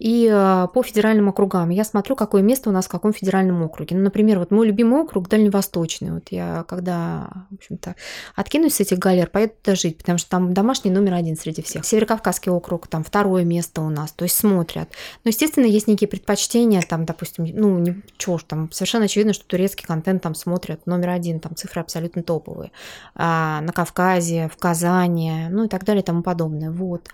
и 0.00 0.26
э, 0.32 0.68
по 0.72 0.82
федеральным 0.82 1.28
округам. 1.28 1.68
Я 1.68 1.84
смотрю, 1.84 2.16
какое 2.16 2.40
место 2.40 2.70
у 2.70 2.72
нас 2.72 2.86
в 2.86 2.88
каком 2.88 3.12
федеральном 3.12 3.62
округе. 3.62 3.94
Ну, 3.94 4.02
например, 4.02 4.38
вот 4.38 4.50
мой 4.50 4.66
любимый 4.66 5.02
округ 5.02 5.28
Дальневосточный. 5.28 6.10
Вот 6.12 6.28
я 6.30 6.64
когда, 6.66 7.28
в 7.50 7.56
общем-то, 7.56 7.94
откинусь 8.34 8.76
с 8.76 8.80
этих 8.80 8.98
галер, 8.98 9.28
поеду 9.28 9.52
туда 9.62 9.76
жить, 9.76 9.98
потому 9.98 10.16
что 10.16 10.30
там 10.30 10.54
домашний 10.54 10.90
номер 10.90 11.14
один 11.14 11.36
среди 11.36 11.60
всех. 11.60 11.84
Северокавказский 11.84 12.50
округ, 12.50 12.86
там 12.86 13.04
второе 13.04 13.44
место 13.44 13.82
у 13.82 13.90
нас, 13.90 14.12
то 14.12 14.24
есть 14.24 14.36
смотрят. 14.36 14.88
Но, 15.24 15.28
естественно, 15.28 15.66
есть 15.66 15.86
некие 15.86 16.08
предпочтения, 16.08 16.80
там, 16.80 17.04
допустим, 17.04 17.44
ну, 17.52 17.78
не, 17.78 18.00
чего 18.16 18.38
ж, 18.38 18.44
там 18.44 18.72
совершенно 18.72 19.04
очевидно, 19.04 19.34
что 19.34 19.44
турецкий 19.46 19.86
контент 19.86 20.22
там 20.22 20.34
смотрят 20.34 20.86
номер 20.86 21.10
один, 21.10 21.40
там 21.40 21.54
цифры 21.54 21.82
абсолютно 21.82 22.22
топовые. 22.22 22.72
А, 23.14 23.60
на 23.60 23.72
Кавказе, 23.74 24.48
в 24.50 24.56
Казани, 24.56 25.48
ну 25.50 25.64
и 25.64 25.68
так 25.68 25.84
далее 25.84 26.02
и 26.02 26.06
тому 26.06 26.22
подобное. 26.22 26.70
Вот. 26.70 27.08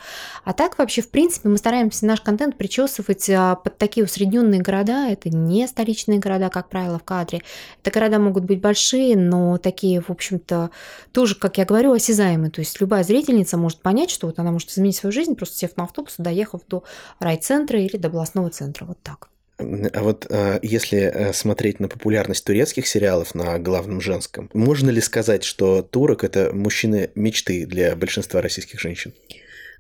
А 0.45 0.53
так 0.53 0.79
вообще, 0.79 1.03
в 1.03 1.11
принципе, 1.11 1.49
мы 1.49 1.57
стараемся 1.57 2.07
наш 2.07 2.21
контент 2.21 2.55
причем 2.57 2.76
причесывать 2.77 3.29
а, 3.31 3.55
под 3.57 3.79
такие 3.79 4.05
усредненные 4.05 4.61
города. 4.61 5.09
Это 5.09 5.31
не 5.31 5.67
столичные 5.67 6.19
города, 6.19 6.51
как 6.51 6.69
правило, 6.69 6.99
в 6.99 7.05
кадре. 7.05 7.43
Это 7.83 7.91
города 7.91 8.19
могут 8.19 8.45
быть 8.45 8.61
большие, 8.61 9.17
но 9.17 9.59
такие, 9.59 10.01
в 10.01 10.11
общем-то, 10.11 10.71
тоже, 11.13 11.35
как 11.37 11.59
я 11.59 11.65
говорю, 11.65 11.93
осязаемые. 11.93 12.51
То 12.51 12.61
есть 12.61 12.81
любая 12.81 13.03
зрительница 13.03 13.57
может 13.57 13.81
понять, 13.81 14.11
что 14.11 14.27
вот 14.27 14.39
она 14.39 14.53
может 14.53 14.71
изменить 14.71 14.97
свою 14.97 15.13
жизнь, 15.13 15.35
просто 15.35 15.57
сев 15.57 15.77
на 15.77 15.85
автобус, 15.85 16.15
доехав 16.19 16.61
до 16.69 16.85
райцентра 17.19 17.81
или 17.81 17.97
до 17.97 18.09
областного 18.09 18.51
центра. 18.51 18.85
Вот 18.85 18.99
так. 19.03 19.29
А 19.59 20.03
вот 20.03 20.27
а, 20.29 20.59
если 20.61 20.99
э, 20.99 21.33
смотреть 21.33 21.81
на 21.81 21.89
популярность 21.89 22.45
турецких 22.45 22.87
сериалов 22.87 23.35
на 23.35 23.59
главном 23.59 24.03
женском, 24.03 24.51
можно 24.53 24.91
ли 24.91 25.01
сказать, 25.01 25.45
что 25.45 25.81
турок 25.81 26.25
это 26.25 26.51
мужчины 26.53 27.11
мечты 27.15 27.65
для 27.65 27.97
большинства 27.97 28.43
российских 28.43 28.81
женщин? 28.81 29.15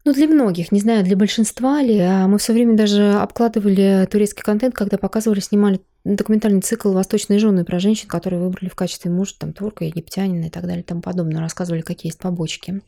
Ну, 0.06 0.12
для 0.12 0.28
многих, 0.28 0.70
не 0.70 0.78
знаю, 0.78 1.02
для 1.02 1.16
большинства 1.16 1.82
ли. 1.82 1.98
А 1.98 2.28
мы 2.28 2.38
все 2.38 2.52
время 2.52 2.76
даже 2.76 3.14
обкладывали 3.14 4.06
турецкий 4.08 4.44
контент, 4.44 4.72
когда 4.72 4.98
показывали, 4.98 5.40
снимали 5.40 5.80
документальный 6.04 6.60
цикл 6.60 6.92
«Восточные 6.92 7.40
жены» 7.40 7.64
про 7.64 7.80
женщин, 7.80 8.06
которые 8.06 8.40
выбрали 8.40 8.68
в 8.68 8.76
качестве 8.76 9.10
мужа 9.10 9.34
там 9.36 9.52
турка, 9.52 9.84
египтянина 9.84 10.44
и 10.44 10.48
так 10.48 10.62
далее 10.62 10.82
и 10.82 10.84
тому 10.84 11.00
подобное. 11.00 11.40
Рассказывали, 11.40 11.80
какие 11.80 12.10
есть 12.10 12.20
побочки 12.20 12.82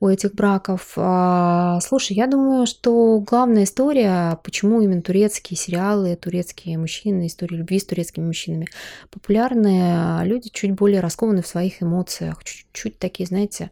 у 0.00 0.08
этих 0.08 0.34
браков. 0.34 0.92
А, 0.96 1.80
слушай, 1.80 2.12
я 2.14 2.26
думаю, 2.26 2.66
что 2.66 3.20
главная 3.20 3.64
история, 3.64 4.38
почему 4.44 4.82
именно 4.82 5.00
турецкие 5.00 5.56
сериалы, 5.56 6.14
турецкие 6.14 6.76
мужчины, 6.76 7.28
истории 7.28 7.56
любви 7.56 7.78
с 7.78 7.86
турецкими 7.86 8.26
мужчинами 8.26 8.66
популярны, 9.10 10.26
люди 10.26 10.50
чуть 10.52 10.72
более 10.72 11.00
раскованы 11.00 11.40
в 11.40 11.46
своих 11.46 11.82
эмоциях, 11.82 12.44
чуть-чуть 12.44 12.98
такие, 12.98 13.26
знаете, 13.26 13.70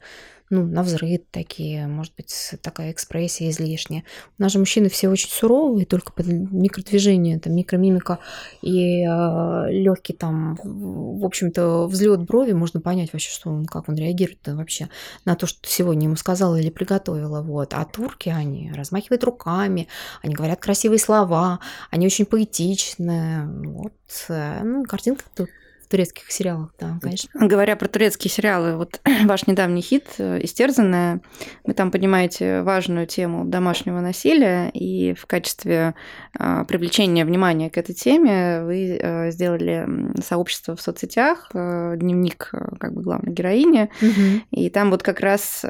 ну, 0.50 0.64
на 0.66 0.82
взрыв 0.82 1.20
такие, 1.30 1.86
может 1.86 2.14
быть, 2.16 2.54
такая 2.62 2.92
экспрессия 2.92 3.50
излишняя. 3.50 4.04
У 4.38 4.42
нас 4.42 4.52
же 4.52 4.58
мужчины 4.58 4.88
все 4.88 5.08
очень 5.08 5.30
суровые, 5.30 5.86
только 5.86 6.12
под 6.12 6.26
микродвижение, 6.26 7.38
там, 7.38 7.54
микромимика 7.54 8.18
и 8.62 9.04
э, 9.04 9.70
легкий 9.70 10.12
там, 10.12 10.58
в 10.62 11.24
общем-то, 11.24 11.86
взлет 11.86 12.22
брови, 12.22 12.52
можно 12.52 12.80
понять 12.80 13.12
вообще, 13.12 13.30
что 13.30 13.50
он, 13.50 13.66
как 13.66 13.88
он 13.88 13.96
реагирует 13.96 14.46
вообще 14.46 14.88
на 15.24 15.34
то, 15.36 15.46
что 15.46 15.68
сегодня 15.68 16.04
ему 16.04 16.16
сказала 16.16 16.56
или 16.56 16.70
приготовила. 16.70 17.42
Вот. 17.42 17.74
А 17.74 17.84
турки, 17.84 18.28
они 18.28 18.72
размахивают 18.74 19.24
руками, 19.24 19.88
они 20.22 20.34
говорят 20.34 20.60
красивые 20.60 20.98
слова, 20.98 21.60
они 21.90 22.06
очень 22.06 22.26
поэтичные. 22.26 23.46
Вот. 23.46 23.92
Э, 24.28 24.62
ну, 24.62 24.84
картинка 24.84 25.24
тут 25.34 25.48
турецких 25.88 26.30
сериалах, 26.30 26.74
да, 26.78 26.98
конечно. 27.00 27.30
Говоря 27.34 27.76
про 27.76 27.88
турецкие 27.88 28.30
сериалы, 28.30 28.76
вот 28.76 29.00
ваш 29.24 29.46
недавний 29.46 29.80
хит 29.80 30.06
э, 30.18 30.44
«Истерзанная», 30.44 31.20
вы 31.64 31.72
там 31.72 31.90
поднимаете 31.90 32.62
важную 32.62 33.06
тему 33.06 33.44
домашнего 33.44 34.00
насилия, 34.00 34.70
и 34.70 35.14
в 35.14 35.26
качестве 35.26 35.94
а, 36.38 36.64
привлечения 36.64 37.24
внимания 37.24 37.70
к 37.70 37.78
этой 37.78 37.94
теме 37.94 38.62
вы 38.62 38.98
э, 39.00 39.30
сделали 39.30 39.88
сообщество 40.22 40.76
в 40.76 40.80
соцсетях, 40.80 41.50
э, 41.54 41.94
дневник 41.96 42.52
как 42.78 42.92
бы 42.92 43.02
главной 43.02 43.32
героини, 43.32 43.90
угу. 44.00 44.44
и 44.50 44.70
там 44.70 44.90
вот 44.90 45.02
как 45.02 45.20
раз 45.20 45.64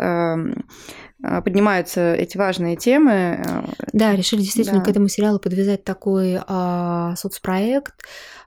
поднимаются 1.20 2.14
эти 2.14 2.37
важные 2.37 2.76
темы. 2.76 3.44
Да, 3.92 4.14
решили 4.14 4.40
действительно 4.40 4.78
да. 4.78 4.85
к 4.85 4.88
этому 4.88 5.09
сериалу 5.09 5.40
подвязать 5.40 5.83
такой 5.83 6.38
а, 6.46 7.16
соцпроект, 7.16 7.94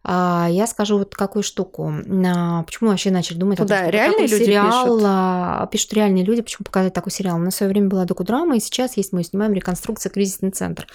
а, 0.03 0.47
я 0.49 0.65
скажу 0.65 0.97
вот 0.97 1.13
какую 1.13 1.43
штуку. 1.43 1.93
А, 2.25 2.63
почему 2.63 2.89
вообще 2.89 3.11
начали 3.11 3.37
думать 3.37 3.59
Куда? 3.59 3.75
о 3.75 3.79
том, 3.79 3.87
что 3.87 3.97
реальные 3.97 4.27
люди 4.27 4.43
сериал, 4.43 4.85
пишут? 4.85 5.03
А, 5.05 5.67
пишут 5.71 5.93
реальные 5.93 6.23
люди, 6.23 6.41
почему 6.41 6.65
показать 6.65 6.93
такой 6.93 7.11
сериал. 7.11 7.37
На 7.37 7.51
свое 7.51 7.69
время 7.69 7.89
была 7.89 8.05
докудрама, 8.05 8.57
и 8.57 8.59
сейчас 8.59 8.97
есть, 8.97 9.13
мы 9.13 9.23
снимаем 9.23 9.53
реконструкция 9.53 10.09
кризисный 10.09 10.51
центр. 10.51 10.87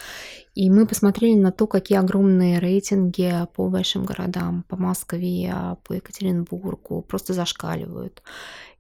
И 0.55 0.71
мы 0.71 0.87
посмотрели 0.87 1.39
на 1.39 1.53
то, 1.53 1.67
какие 1.67 1.99
огромные 1.99 2.59
рейтинги 2.59 3.33
по 3.55 3.69
большим 3.69 4.05
городам, 4.05 4.65
по 4.69 4.77
Москве, 4.77 5.55
по 5.85 5.93
Екатеринбургу, 5.93 7.03
просто 7.03 7.33
зашкаливают. 7.33 8.23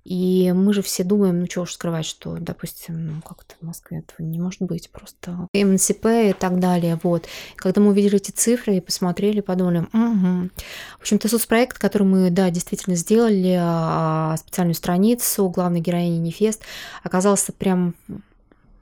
И 0.06 0.52
мы 0.52 0.72
же 0.72 0.82
все 0.82 1.02
думаем, 1.02 1.40
ну 1.40 1.48
чего 1.48 1.64
уж 1.64 1.72
скрывать, 1.72 2.06
что, 2.06 2.36
допустим, 2.38 3.06
ну 3.06 3.22
как-то 3.22 3.56
в 3.60 3.66
Москве 3.66 3.98
этого 3.98 4.24
не 4.24 4.38
может 4.38 4.62
быть, 4.62 4.88
просто 4.88 5.48
МНСП 5.52 6.06
и 6.06 6.32
так 6.32 6.60
далее, 6.60 6.96
вот. 7.02 7.26
Когда 7.56 7.80
мы 7.80 7.88
увидели 7.88 8.14
эти 8.14 8.30
цифры 8.30 8.76
и 8.76 8.80
посмотрели, 8.80 9.40
подумали, 9.40 9.78
угу. 9.78 10.50
В 10.98 11.00
общем-то, 11.00 11.28
соцпроект, 11.28 11.78
который 11.78 12.04
мы, 12.04 12.30
да, 12.30 12.50
действительно 12.50 12.94
сделали, 12.94 13.56
а, 13.58 14.36
специальную 14.36 14.76
страницу 14.76 15.48
главной 15.48 15.80
героини 15.80 16.18
Нефест, 16.18 16.62
оказался 17.02 17.52
прям 17.52 17.96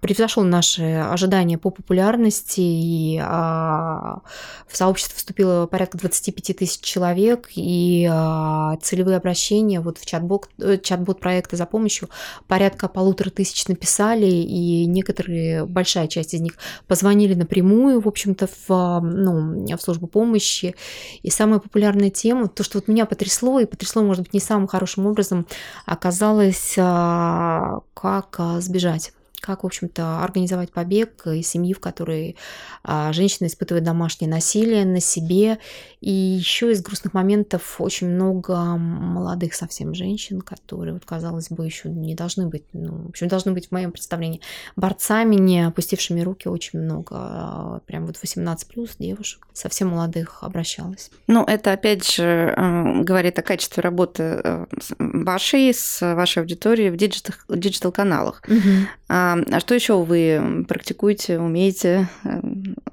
превзошел 0.05 0.45
наши 0.45 0.83
ожидания 0.83 1.57
по 1.57 1.71
популярности, 1.71 2.61
и 2.61 3.19
а, 3.23 4.21
в 4.69 4.77
сообщество 4.77 5.17
вступило 5.17 5.67
порядка 5.67 5.97
25 5.97 6.59
тысяч 6.59 6.81
человек, 6.83 7.49
и 7.55 8.07
а, 8.13 8.77
целевые 8.83 9.17
обращения 9.17 9.81
вот 9.81 9.97
в 9.97 10.03
э, 10.05 10.77
чат-бот 10.77 11.21
проекта 11.21 11.57
за 11.57 11.65
помощью 11.65 12.11
порядка 12.49 12.89
полутора 12.89 13.31
тысяч 13.31 13.67
написали, 13.67 14.27
и 14.27 14.85
некоторые, 14.85 15.65
большая 15.65 16.07
часть 16.07 16.35
из 16.35 16.43
них 16.43 16.59
позвонили 16.87 17.33
напрямую, 17.33 18.03
в 18.03 18.07
общем-то, 18.07 18.47
в, 18.69 19.01
ну, 19.01 19.65
в 19.75 19.81
службу 19.81 20.07
помощи. 20.07 20.75
И 21.23 21.31
самая 21.31 21.61
популярная 21.61 22.11
тема, 22.11 22.49
то, 22.49 22.63
что 22.63 22.77
вот 22.77 22.89
меня 22.89 23.07
потрясло, 23.07 23.59
и 23.59 23.65
потрясло, 23.65 24.03
может 24.03 24.25
быть, 24.25 24.35
не 24.35 24.41
самым 24.41 24.67
хорошим 24.67 25.07
образом, 25.07 25.47
оказалось, 25.87 26.75
а, 26.77 27.81
как 27.95 28.39
сбежать 28.59 29.15
как, 29.45 29.63
в 29.63 29.67
общем-то, 29.67 30.23
организовать 30.23 30.73
побег 30.73 31.27
из 31.27 31.47
семьи, 31.47 31.75
в 31.75 31.81
которой 31.81 32.37
а, 32.83 33.13
женщина 33.13 33.47
испытывает 33.47 33.85
домашнее 33.85 34.31
насилие 34.31 34.87
на 34.87 35.01
себе. 35.01 35.59
И 36.01 36.11
еще 36.11 36.73
из 36.73 36.83
грустных 36.83 37.13
моментов 37.13 37.79
очень 37.79 38.09
много 38.09 38.57
молодых 38.77 39.55
совсем 39.55 39.95
женщин, 39.95 40.41
которые, 40.41 40.95
вот, 40.95 41.05
казалось 41.05 41.51
бы, 41.51 41.67
еще 41.67 41.91
не 41.91 42.15
должны 42.15 42.47
быть, 42.47 42.65
ну, 42.73 43.05
в 43.05 43.09
общем, 43.11 43.29
должны 43.29 43.53
быть 43.53 43.69
в 43.69 43.73
моем 43.73 43.93
представлении 43.93 44.41
борцами, 44.77 45.37
не 45.37 45.67
опустившими 45.67 46.23
руки 46.23 46.49
очень 46.49 46.79
много. 46.79 47.15
А, 47.15 47.81
прям 47.87 48.07
вот 48.07 48.17
18 48.23 48.67
плюс 48.69 48.97
девушек, 48.99 49.47
совсем 49.53 49.89
молодых 49.89 50.39
обращалась. 50.43 51.11
Ну, 51.27 51.45
это 51.45 51.73
опять 51.73 52.11
же 52.11 52.55
э, 52.57 53.03
говорит 53.03 53.39
о 53.39 53.43
качестве 53.43 53.83
работы 53.83 54.23
э, 54.23 54.67
вашей 54.99 55.75
с 55.75 56.01
вашей 56.15 56.39
аудиторией 56.39 56.91
в 56.91 56.97
digital-каналах. 56.97 58.43
Угу. 58.49 59.34
А 59.51 59.61
что 59.61 59.75
еще 59.75 60.03
вы 60.03 60.65
практикуете, 60.69 61.39
умеете 61.39 62.09
э, 62.25 62.41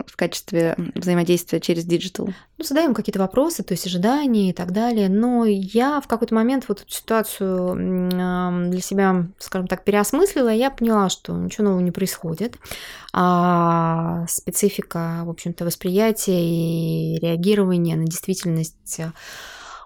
в 0.08 0.15
качестве 0.15 0.75
взаимодействия 0.95 1.60
через 1.60 1.86
digital? 1.86 2.30
Ну, 2.58 2.63
задаем 2.63 2.93
какие-то 2.93 3.19
вопросы, 3.19 3.63
то 3.63 3.73
есть 3.73 3.86
ожидания 3.86 4.49
и 4.49 4.54
так 4.54 4.71
далее. 4.71 5.10
Но 5.10 5.45
я 5.45 6.01
в 6.01 6.08
какой-то 6.08 6.36
момент 6.36 6.65
вот 6.67 6.82
эту 6.82 6.91
ситуацию 6.91 7.75
для 8.69 8.82
себя, 8.82 9.27
скажем 9.39 9.67
так, 9.67 9.84
переосмыслила, 9.84 10.49
я 10.49 10.71
поняла, 10.71 11.10
что 11.10 11.34
ничего 11.34 11.65
нового 11.65 11.82
не 11.82 11.91
происходит. 11.91 12.58
А 13.13 14.25
специфика, 14.27 15.21
в 15.25 15.30
общем-то, 15.30 15.65
восприятия 15.65 16.41
и 16.41 17.19
реагирования 17.19 17.95
на 17.95 18.06
действительность 18.06 19.01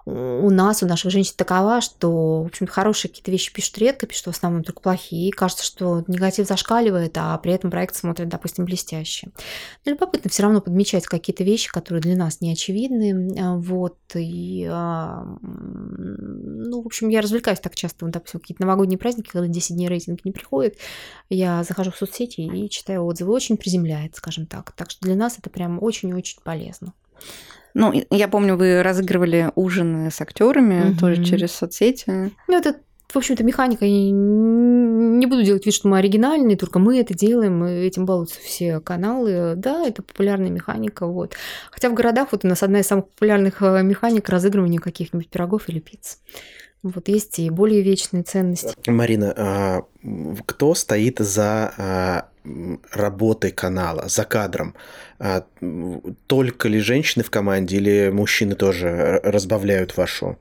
у 0.06 0.50
нас, 0.50 0.84
у 0.84 0.86
наших 0.86 1.10
женщин 1.10 1.34
такова, 1.36 1.80
что, 1.80 2.44
в 2.44 2.46
общем 2.46 2.68
хорошие 2.68 3.10
какие-то 3.10 3.32
вещи 3.32 3.52
пишут 3.52 3.76
редко, 3.78 4.06
пишут 4.06 4.26
в 4.26 4.30
основном 4.30 4.62
только 4.62 4.80
плохие. 4.80 5.28
И 5.28 5.32
кажется, 5.32 5.64
что 5.64 6.04
негатив 6.06 6.46
зашкаливает, 6.46 7.18
а 7.18 7.36
при 7.38 7.52
этом 7.52 7.72
проект 7.72 7.96
смотрит, 7.96 8.28
допустим, 8.28 8.64
блестяще. 8.64 9.30
Но 9.84 9.92
любопытно 9.92 10.30
все 10.30 10.44
равно 10.44 10.60
подмечать 10.60 11.06
какие-то 11.06 11.42
вещи, 11.42 11.72
которые 11.72 12.00
для 12.00 12.14
нас 12.14 12.40
не 12.40 12.52
очевидны. 12.52 13.36
А, 13.36 13.56
вот. 13.56 13.98
И, 14.14 14.68
а, 14.70 15.24
ну, 15.42 16.82
в 16.82 16.86
общем, 16.86 17.08
я 17.08 17.20
развлекаюсь 17.20 17.58
так 17.58 17.74
часто. 17.74 18.04
Вот, 18.04 18.12
допустим, 18.12 18.38
какие-то 18.38 18.62
новогодние 18.62 18.98
праздники, 18.98 19.28
когда 19.28 19.48
10 19.48 19.74
дней 19.74 19.88
рейтинг 19.88 20.24
не 20.24 20.30
приходит, 20.30 20.78
я 21.30 21.64
захожу 21.64 21.90
в 21.90 21.96
соцсети 21.96 22.42
и 22.42 22.70
читаю 22.70 23.04
отзывы. 23.04 23.32
Очень 23.32 23.56
приземляет, 23.56 24.14
скажем 24.14 24.46
так. 24.46 24.70
Так 24.70 24.92
что 24.92 25.00
для 25.00 25.16
нас 25.16 25.36
это 25.36 25.50
прям 25.50 25.82
очень-очень 25.82 26.38
полезно. 26.44 26.94
Ну, 27.78 27.92
я 28.10 28.26
помню, 28.26 28.56
вы 28.56 28.82
разыгрывали 28.82 29.52
ужины 29.54 30.10
с 30.10 30.18
актерами 30.22 30.92
угу. 30.92 30.98
тоже 30.98 31.22
через 31.22 31.52
соцсети. 31.52 32.32
Ну, 32.48 32.58
это 32.58 32.76
в 33.12 33.16
общем-то, 33.16 33.44
механика, 33.44 33.84
я 33.84 34.10
не 34.10 35.26
буду 35.26 35.42
делать 35.42 35.64
вид, 35.64 35.74
что 35.74 35.88
мы 35.88 35.98
оригинальные, 35.98 36.56
только 36.56 36.78
мы 36.78 36.98
это 36.98 37.14
делаем, 37.14 37.62
этим 37.64 38.04
балуются 38.04 38.40
все 38.40 38.80
каналы. 38.80 39.54
Да, 39.56 39.86
это 39.86 40.02
популярная 40.02 40.50
механика, 40.50 41.06
вот. 41.06 41.34
Хотя 41.70 41.88
в 41.88 41.94
городах 41.94 42.28
вот 42.32 42.44
у 42.44 42.48
нас 42.48 42.62
одна 42.62 42.80
из 42.80 42.86
самых 42.86 43.08
популярных 43.08 43.62
э, 43.62 43.82
механик 43.82 44.28
разыгрывания 44.28 44.80
каких-нибудь 44.80 45.28
пирогов 45.28 45.68
или 45.68 45.78
пиц. 45.78 46.18
Вот 46.82 47.08
есть 47.08 47.38
и 47.38 47.48
более 47.50 47.82
вечные 47.82 48.22
ценности. 48.22 48.74
Марина, 48.86 49.34
а 49.36 49.82
кто 50.46 50.74
стоит 50.74 51.18
за 51.18 52.28
работой 52.92 53.50
канала, 53.50 54.08
за 54.08 54.24
кадром? 54.24 54.74
А, 55.18 55.44
только 56.26 56.68
ли 56.68 56.80
женщины 56.80 57.24
в 57.24 57.30
команде 57.30 57.76
или 57.76 58.10
мужчины 58.10 58.54
тоже 58.54 59.20
разбавляют 59.22 59.96
вашу, 59.96 60.38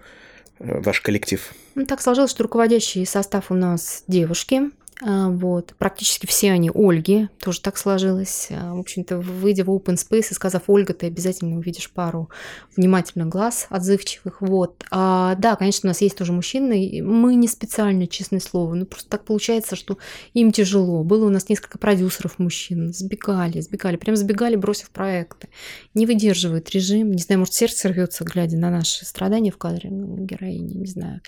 э, 0.60 0.80
ваш 0.82 1.02
коллектив? 1.02 1.54
Ну, 1.76 1.86
так 1.86 2.02
сложилось, 2.02 2.32
что 2.32 2.44
руководящий 2.44 3.06
состав 3.06 3.52
у 3.52 3.56
нас 3.56 4.04
девушки, 4.08 4.72
вот. 5.02 5.74
Практически 5.78 6.26
все 6.26 6.52
они 6.52 6.72
Ольги, 6.74 7.28
тоже 7.40 7.60
так 7.60 7.78
сложилось. 7.78 8.48
А, 8.52 8.74
в 8.74 8.80
общем-то, 8.80 9.18
выйдя 9.18 9.66
в 9.66 9.70
open 9.70 9.96
space 9.96 10.28
и 10.32 10.34
сказав 10.34 10.64
Ольга, 10.68 10.94
ты 10.94 11.08
обязательно 11.08 11.58
увидишь 11.58 11.92
пару 11.92 12.30
внимательных 12.78 13.28
глаз, 13.28 13.68
отзывчивых. 13.70 14.42
Вот. 14.42 14.86
А, 14.92 15.36
да, 15.36 15.56
конечно, 15.58 15.88
у 15.88 15.90
нас 15.90 16.02
есть 16.02 16.18
тоже 16.18 16.32
мужчины. 16.32 17.02
Мы 17.04 17.36
не 17.36 17.48
специально, 17.48 18.08
честное 18.08 18.40
слово. 18.40 18.76
Ну, 18.76 18.86
просто 18.86 19.10
так 19.10 19.26
получается, 19.26 19.76
что 19.76 19.98
им 20.34 20.52
тяжело. 20.52 21.04
Было 21.04 21.26
у 21.26 21.30
нас 21.30 21.50
несколько 21.50 21.78
продюсеров 21.78 22.40
мужчин. 22.40 22.94
Сбегали, 22.94 23.60
сбегали, 23.60 23.98
прям 23.98 24.16
сбегали, 24.16 24.56
бросив 24.56 24.92
проекты. 24.92 25.50
Не 25.94 26.06
выдерживают 26.06 26.70
режим. 26.70 27.12
Не 27.12 27.22
знаю, 27.22 27.40
может, 27.40 27.54
сердце 27.54 27.90
рвется, 27.90 28.24
глядя 28.24 28.58
на 28.58 28.70
наши 28.70 29.06
страдания 29.06 29.52
в 29.52 29.58
кадре 29.58 29.90
героини, 29.92 30.74
не 30.74 30.88
знаю. 30.88 31.22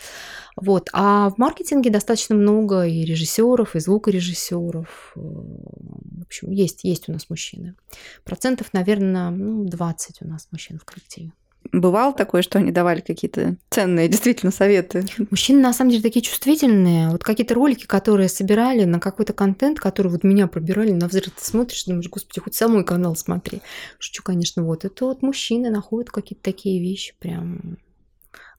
Вот. 0.56 0.90
А 0.94 1.30
в 1.30 1.38
маркетинге 1.38 1.90
достаточно 1.90 2.36
много 2.36 2.84
и 2.88 3.06
режиссеров, 3.06 3.57
и 3.76 3.80
звукорежиссеров. 3.80 5.14
Э, 5.16 5.20
в 5.20 6.22
общем, 6.22 6.52
есть, 6.52 6.84
есть 6.84 7.10
у 7.10 7.14
нас 7.14 7.30
мужчины. 7.30 7.76
Процентов, 8.24 8.74
наверное, 8.74 9.30
ну, 9.30 9.66
20 9.66 10.22
у 10.22 10.28
нас 10.28 10.48
мужчин 10.52 10.80
в 10.80 10.86
коллективе. 10.86 11.32
Бывало 11.72 12.14
такое, 12.14 12.42
что 12.42 12.60
они 12.60 12.72
давали 12.72 13.02
какие-то 13.02 13.58
ценные 13.70 14.08
действительно 14.08 14.52
советы? 14.52 15.06
Мужчины 15.30 15.62
на 15.62 15.74
самом 15.74 15.92
деле 15.92 16.04
такие 16.04 16.22
чувствительные. 16.22 17.10
Вот 17.10 17.24
какие-то 17.24 17.56
ролики, 17.56 17.86
которые 17.86 18.30
собирали 18.30 18.86
на 18.86 19.00
какой-то 19.00 19.34
контент, 19.34 19.80
который 19.80 20.12
вот 20.12 20.24
меня 20.24 20.48
пробирали 20.48 20.92
на 20.92 21.08
взрыв, 21.08 21.32
ты 21.32 21.44
смотришь, 21.44 21.86
думаешь, 21.86 22.10
господи, 22.10 22.40
хоть 22.40 22.56
самый 22.56 22.84
канал 22.84 23.16
смотри. 23.16 23.62
Шучу, 24.00 24.24
конечно, 24.24 24.64
вот. 24.64 24.86
Это 24.86 25.06
вот 25.06 25.22
мужчины 25.22 25.70
находят 25.70 26.10
какие-то 26.10 26.44
такие 26.44 26.82
вещи 26.82 27.16
прям 27.20 27.78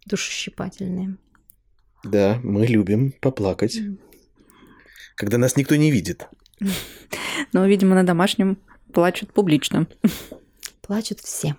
душещипательные. 0.07 1.17
Да, 2.05 2.39
мы 2.43 2.67
любим 2.67 3.13
поплакать, 3.21 3.81
когда 5.19 5.37
нас 5.37 5.57
никто 5.57 5.77
не 5.77 5.91
видит. 5.91 6.29
Но, 7.53 7.67
видимо, 7.67 7.95
на 7.95 8.05
домашнем 8.05 8.57
плачут 8.93 9.33
публично. 9.33 9.87
Плачут 10.81 11.19
все. 11.21 11.57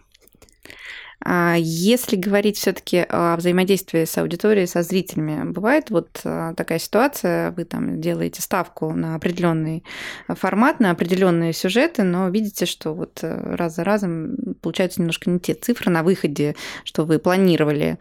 А 1.22 1.56
если 1.60 2.16
говорить 2.16 2.58
все-таки 2.58 3.06
о 3.10 3.36
взаимодействии 3.36 4.06
с 4.06 4.18
аудиторией, 4.18 4.68
со 4.68 4.84
зрителями, 4.84 5.52
бывает 5.52 5.90
вот 5.90 6.22
а, 6.24 6.54
такая 6.54 6.80
ситуация, 6.80 7.52
вы 7.52 7.66
там 7.66 8.00
делаете 8.00 8.42
ставку 8.42 8.94
на 8.94 9.16
определенный 9.16 9.84
формат, 10.30 10.80
на 10.80 10.92
определенные 10.92 11.52
сюжеты, 11.52 12.04
но 12.04 12.30
видите, 12.30 12.66
что 12.66 12.94
вот 12.94 13.20
э, 13.22 13.56
раз 13.56 13.76
за 13.76 13.84
разом 13.84 14.38
получаются 14.62 15.02
немножко 15.02 15.30
не 15.30 15.42
те 15.42 15.56
цифры 15.56 15.92
на 15.92 16.04
выходе, 16.04 16.56
что 16.86 17.04
вы 17.04 17.20
планировали. 17.20 18.00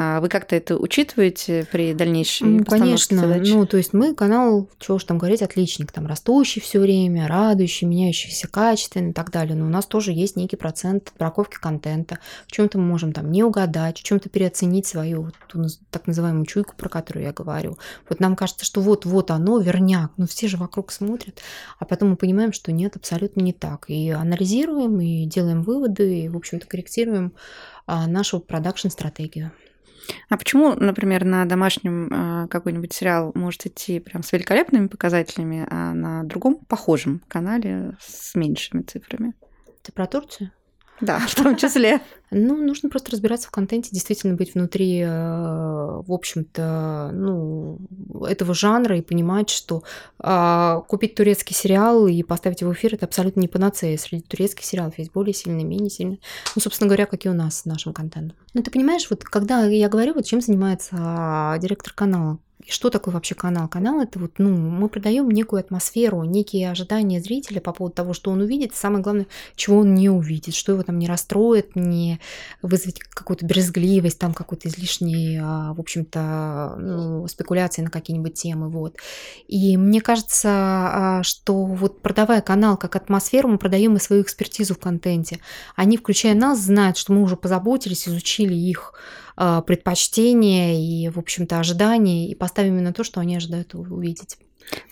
А 0.00 0.20
вы 0.20 0.28
как-то 0.28 0.54
это 0.54 0.76
учитываете 0.76 1.66
при 1.72 1.92
дальнейшей 1.92 2.46
ну, 2.46 2.64
Конечно. 2.64 3.18
Задач? 3.18 3.48
Ну, 3.48 3.66
то 3.66 3.78
есть 3.78 3.92
мы 3.92 4.14
канал, 4.14 4.70
чего 4.78 4.94
уж 4.94 5.02
там 5.02 5.18
говорить, 5.18 5.42
отличник, 5.42 5.90
там 5.90 6.06
растущий 6.06 6.62
все 6.62 6.78
время, 6.78 7.26
радующий, 7.26 7.84
меняющийся 7.88 8.46
качественно 8.46 9.10
и 9.10 9.12
так 9.12 9.32
далее. 9.32 9.56
Но 9.56 9.66
у 9.66 9.68
нас 9.68 9.86
тоже 9.86 10.12
есть 10.12 10.36
некий 10.36 10.54
процент 10.54 11.12
браковки 11.18 11.56
контента. 11.56 12.20
В 12.46 12.52
чем-то 12.52 12.78
мы 12.78 12.84
можем 12.84 13.12
там 13.12 13.32
не 13.32 13.42
угадать, 13.42 13.98
в 13.98 14.04
чем-то 14.04 14.28
переоценить 14.28 14.86
свою 14.86 15.32
ту, 15.48 15.64
так 15.90 16.06
называемую 16.06 16.46
чуйку, 16.46 16.76
про 16.76 16.88
которую 16.88 17.24
я 17.24 17.32
говорю. 17.32 17.76
Вот 18.08 18.20
нам 18.20 18.36
кажется, 18.36 18.64
что 18.64 18.80
вот-вот 18.80 19.32
оно, 19.32 19.58
верняк. 19.58 20.12
Но 20.16 20.28
все 20.28 20.46
же 20.46 20.58
вокруг 20.58 20.92
смотрят. 20.92 21.40
А 21.80 21.84
потом 21.84 22.10
мы 22.10 22.16
понимаем, 22.16 22.52
что 22.52 22.70
нет, 22.70 22.94
абсолютно 22.94 23.40
не 23.40 23.52
так. 23.52 23.86
И 23.88 24.10
анализируем, 24.10 25.00
и 25.00 25.24
делаем 25.24 25.64
выводы, 25.64 26.20
и, 26.20 26.28
в 26.28 26.36
общем-то, 26.36 26.68
корректируем 26.68 27.32
а, 27.88 28.06
нашу 28.06 28.38
продакшн-стратегию. 28.38 29.50
А 30.28 30.36
почему, 30.36 30.74
например, 30.74 31.24
на 31.24 31.46
домашнем 31.46 32.10
а, 32.12 32.48
какой-нибудь 32.48 32.92
сериал 32.92 33.32
может 33.34 33.66
идти 33.66 33.98
прям 33.98 34.22
с 34.22 34.32
великолепными 34.32 34.88
показателями, 34.88 35.66
а 35.70 35.94
на 35.94 36.22
другом 36.24 36.56
похожем 36.68 37.22
канале 37.28 37.96
с 38.00 38.34
меньшими 38.34 38.82
цифрами? 38.82 39.34
Ты 39.82 39.92
про 39.92 40.06
Турцию? 40.06 40.50
Да, 41.00 41.18
в 41.20 41.34
том 41.34 41.56
числе. 41.56 42.00
Ну, 42.30 42.56
нужно 42.56 42.90
просто 42.90 43.12
разбираться 43.12 43.48
в 43.48 43.50
контенте, 43.50 43.90
действительно 43.90 44.34
быть 44.34 44.54
внутри, 44.54 45.00
э, 45.00 45.06
в 45.08 46.12
общем-то, 46.12 47.10
ну, 47.14 47.78
этого 48.26 48.52
жанра 48.52 48.98
и 48.98 49.02
понимать, 49.02 49.48
что 49.48 49.82
а, 50.18 50.80
купить 50.88 51.14
турецкий 51.14 51.54
сериал 51.54 52.06
и 52.06 52.22
поставить 52.22 52.60
его 52.60 52.72
в 52.72 52.74
эфир– 52.74 52.94
это 52.96 53.06
абсолютно 53.06 53.40
не 53.40 53.48
панацея. 53.48 53.96
Среди 53.96 54.22
турецких 54.22 54.64
сериалов 54.64 54.98
есть 54.98 55.12
более 55.12 55.32
сильные, 55.32 55.64
менее 55.64 55.90
сильные. 55.90 56.18
Ну, 56.54 56.60
собственно 56.60 56.88
говоря, 56.88 57.06
как 57.06 57.24
и 57.24 57.30
у 57.30 57.34
нас 57.34 57.60
с 57.60 57.64
нашим 57.64 57.94
контентом. 57.94 58.36
Ну, 58.52 58.62
ты 58.62 58.70
понимаешь, 58.70 59.06
вот 59.08 59.24
когда 59.24 59.64
я 59.64 59.88
говорю, 59.88 60.14
вот 60.14 60.26
чем 60.26 60.40
занимается 60.40 60.96
а, 60.98 61.58
директор 61.58 61.92
канала, 61.94 62.38
и 62.68 62.70
что 62.70 62.90
такое 62.90 63.14
вообще 63.14 63.34
канал? 63.34 63.66
Канал 63.66 64.02
это 64.02 64.18
вот, 64.18 64.32
ну, 64.36 64.54
мы 64.54 64.90
продаем 64.90 65.30
некую 65.30 65.60
атмосферу, 65.60 66.22
некие 66.24 66.70
ожидания 66.70 67.18
зрителя 67.18 67.62
по 67.62 67.72
поводу 67.72 67.94
того, 67.94 68.12
что 68.12 68.30
он 68.30 68.42
увидит, 68.42 68.74
самое 68.74 69.02
главное, 69.02 69.26
чего 69.56 69.78
он 69.78 69.94
не 69.94 70.10
увидит, 70.10 70.54
что 70.54 70.72
его 70.72 70.82
там 70.82 70.98
не 70.98 71.06
расстроит, 71.08 71.76
не 71.76 72.20
вызвать 72.60 72.98
какую-то 72.98 73.46
брезгливость, 73.46 74.18
там 74.18 74.34
какой-то 74.34 74.68
излишний, 74.68 75.38
а, 75.42 75.72
в 75.72 75.80
общем-то, 75.80 76.76
ну, 76.78 77.26
спекуляции 77.26 77.80
на 77.80 77.88
какие-нибудь 77.88 78.34
темы, 78.34 78.68
вот. 78.68 78.96
И 79.46 79.78
мне 79.78 80.02
кажется, 80.02 80.50
а, 80.50 81.22
что 81.22 81.64
вот 81.64 82.02
продавая 82.02 82.42
канал 82.42 82.76
как 82.76 82.96
атмосферу, 82.96 83.48
мы 83.48 83.56
продаем 83.56 83.96
и 83.96 83.98
свою 83.98 84.20
экспертизу 84.20 84.74
в 84.74 84.78
контенте. 84.78 85.38
Они, 85.74 85.96
включая 85.96 86.34
нас, 86.34 86.58
знают, 86.58 86.98
что 86.98 87.14
мы 87.14 87.22
уже 87.22 87.36
позаботились, 87.36 88.06
изучили 88.06 88.52
их 88.52 88.92
предпочтения 89.66 90.80
и, 90.80 91.08
в 91.08 91.18
общем-то, 91.18 91.60
ожидания 91.60 92.28
и 92.28 92.34
поставим 92.34 92.74
именно 92.78 92.92
то, 92.92 93.04
что 93.04 93.20
они 93.20 93.36
ожидают 93.36 93.74
увидеть. 93.74 94.36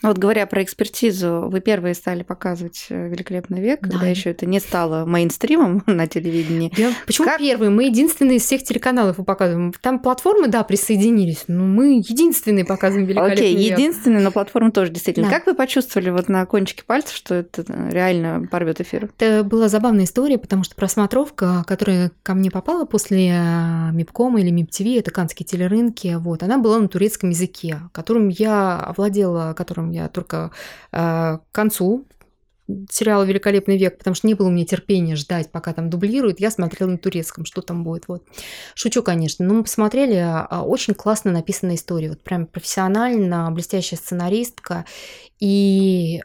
Ну 0.03 0.09
вот 0.09 0.19
говоря 0.19 0.47
про 0.47 0.63
экспертизу, 0.63 1.49
вы 1.51 1.61
первые 1.61 1.95
стали 1.95 2.23
показывать 2.23 2.87
э, 2.91 3.09
«Великолепный 3.09 3.61
век», 3.61 3.81
да. 3.83 3.91
когда 3.91 4.07
еще 4.07 4.31
это 4.31 4.47
не 4.47 4.61
стало 4.61 5.05
мейнстримом 5.05 5.83
на 5.87 6.07
телевидении. 6.07 6.73
Я... 6.77 6.93
Почему 7.07 7.27
как... 7.27 7.39
первые? 7.39 7.71
Мы 7.71 7.85
единственные 7.85 8.37
из 8.37 8.43
всех 8.43 8.63
телеканалов 8.63 9.17
его 9.17 9.25
показываем. 9.25 9.73
Там 9.81 9.99
платформы, 9.99 10.49
да, 10.49 10.65
присоединились, 10.65 11.45
но 11.49 11.65
мы 11.65 11.99
единственные 11.99 12.65
показываем 12.65 13.07
«Великолепный 13.07 13.47
Окей, 13.47 13.57
век». 13.57 13.79
единственные, 13.79 14.21
но 14.23 14.31
платформы 14.31 14.71
тоже 14.71 14.91
действительно. 14.91 15.29
Да. 15.29 15.35
Как 15.35 15.47
вы 15.47 15.55
почувствовали 15.55 16.11
вот 16.11 16.29
на 16.29 16.45
кончике 16.47 16.85
пальцев, 16.85 17.15
что 17.15 17.35
это 17.35 17.65
э, 17.69 17.91
реально 17.91 18.47
порвет 18.51 18.81
эфир? 18.81 19.11
Это 19.19 19.45
была 19.45 19.69
забавная 19.69 20.05
история, 20.05 20.39
потому 20.39 20.65
что 20.65 20.75
просмотровка, 20.75 21.65
которая 21.67 22.11
ко 22.23 22.35
мне 22.35 22.51
попала 22.51 22.85
после 22.85 23.31
э, 23.31 23.93
МИПКома 23.93 24.41
или 24.41 24.51
МИП-ТВ, 24.51 24.99
это 24.99 25.11
канские 25.11 25.47
телерынки, 25.47 26.17
вот, 26.19 26.43
она 26.43 26.59
была 26.59 26.79
на 26.79 26.89
турецком 26.89 27.31
языке, 27.31 27.81
которым 27.93 28.29
я 28.29 28.79
овладела, 28.79 29.55
которым 29.67 29.91
я 29.91 30.09
только 30.09 30.53
э, 30.93 31.39
к 31.39 31.43
концу 31.53 32.07
сериала 32.91 33.23
«Великолепный 33.23 33.77
век», 33.77 33.99
потому 33.99 34.15
что 34.15 34.27
не 34.27 34.35
было 34.35 34.49
у 34.49 34.51
меня 34.51 34.67
терпения 34.67 35.17
ждать, 35.17 35.53
пока 35.53 35.73
там 35.73 35.89
дублируют. 35.89 36.41
Я 36.41 36.51
смотрела 36.51 36.91
на 36.91 36.99
турецком, 36.99 37.45
что 37.45 37.63
там 37.63 37.85
будет. 37.85 38.09
Вот. 38.09 38.25
Шучу, 38.75 39.03
конечно. 39.03 39.45
Но 39.45 39.55
мы 39.55 39.63
посмотрели, 39.63 40.17
а, 40.17 40.63
очень 40.65 40.95
классно 40.95 41.31
написанная 41.31 41.77
история. 41.77 42.11
Вот 42.11 42.23
прям 42.23 42.47
профессионально, 42.47 43.51
блестящая 43.53 43.99
сценаристка. 43.99 44.85
И 45.39 46.23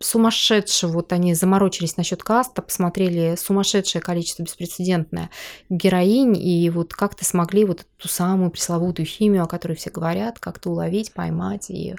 сумасшедшее, 0.00 0.92
вот 0.92 1.12
они 1.12 1.34
заморочились 1.34 1.96
насчет 1.96 2.22
каста, 2.22 2.62
посмотрели 2.62 3.36
сумасшедшее 3.36 4.02
количество 4.02 4.44
беспрецедентное 4.44 5.30
героинь, 5.68 6.36
и 6.36 6.70
вот 6.70 6.92
как-то 6.92 7.24
смогли 7.24 7.64
вот 7.64 7.86
ту 7.96 8.08
самую 8.08 8.50
пресловутую 8.50 9.06
химию, 9.06 9.44
о 9.44 9.48
которой 9.48 9.74
все 9.74 9.90
говорят, 9.90 10.38
как-то 10.38 10.70
уловить, 10.70 11.12
поймать, 11.12 11.70
и 11.70 11.96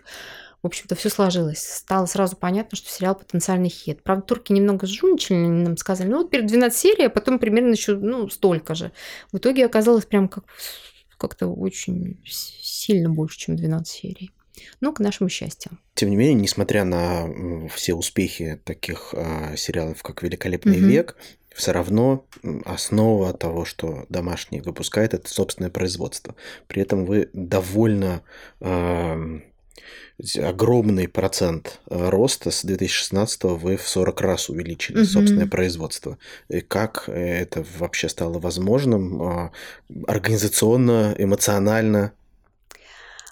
в 0.61 0.67
общем-то, 0.67 0.95
все 0.95 1.09
сложилось. 1.09 1.59
Стало 1.59 2.05
сразу 2.05 2.35
понятно, 2.35 2.75
что 2.75 2.89
сериал 2.89 3.15
потенциальный 3.15 3.69
хит. 3.69 4.03
Правда, 4.03 4.23
турки 4.23 4.51
немного 4.51 4.87
сжуничали, 4.87 5.37
нам 5.37 5.77
сказали, 5.77 6.09
ну 6.09 6.17
вот 6.17 6.29
перед 6.29 6.47
12 6.47 6.77
серий, 6.77 7.05
а 7.05 7.09
потом 7.09 7.39
примерно 7.39 7.71
еще 7.71 7.95
ну, 7.95 8.29
столько 8.29 8.75
же. 8.75 8.91
В 9.31 9.37
итоге 9.37 9.65
оказалось 9.65 10.05
прям 10.05 10.27
как, 10.27 10.43
как-то 11.17 11.47
очень 11.47 12.21
сильно 12.25 13.09
больше, 13.09 13.37
чем 13.37 13.55
12 13.55 13.87
серий. 13.87 14.31
Ну, 14.81 14.91
к 14.91 14.99
нашему 14.99 15.29
счастью. 15.29 15.77
Тем 15.93 16.09
не 16.09 16.17
менее, 16.17 16.35
несмотря 16.35 16.83
на 16.83 17.69
все 17.69 17.93
успехи 17.93 18.59
таких 18.65 19.13
а, 19.13 19.55
сериалов, 19.55 20.03
как 20.03 20.21
«Великолепный 20.21 20.79
угу. 20.79 20.87
век», 20.87 21.15
все 21.55 21.71
равно 21.71 22.25
основа 22.65 23.33
того, 23.33 23.65
что 23.65 24.05
домашний 24.07 24.61
выпускает, 24.61 25.13
это 25.13 25.29
собственное 25.29 25.69
производство. 25.69 26.35
При 26.67 26.81
этом 26.81 27.05
вы 27.05 27.29
довольно 27.33 28.21
э, 28.61 29.39
огромный 30.37 31.07
процент 31.07 31.79
э, 31.89 32.09
роста 32.09 32.51
с 32.51 32.63
2016 32.65 33.43
вы 33.43 33.77
в 33.77 33.87
40 33.87 34.21
раз 34.21 34.49
увеличили 34.49 34.99
угу. 34.99 35.05
собственное 35.05 35.47
производство. 35.47 36.17
И 36.49 36.61
как 36.61 37.07
это 37.07 37.65
вообще 37.77 38.09
стало 38.09 38.39
возможным 38.39 39.21
а, 39.21 39.51
организационно, 40.07 41.15
эмоционально? 41.17 42.11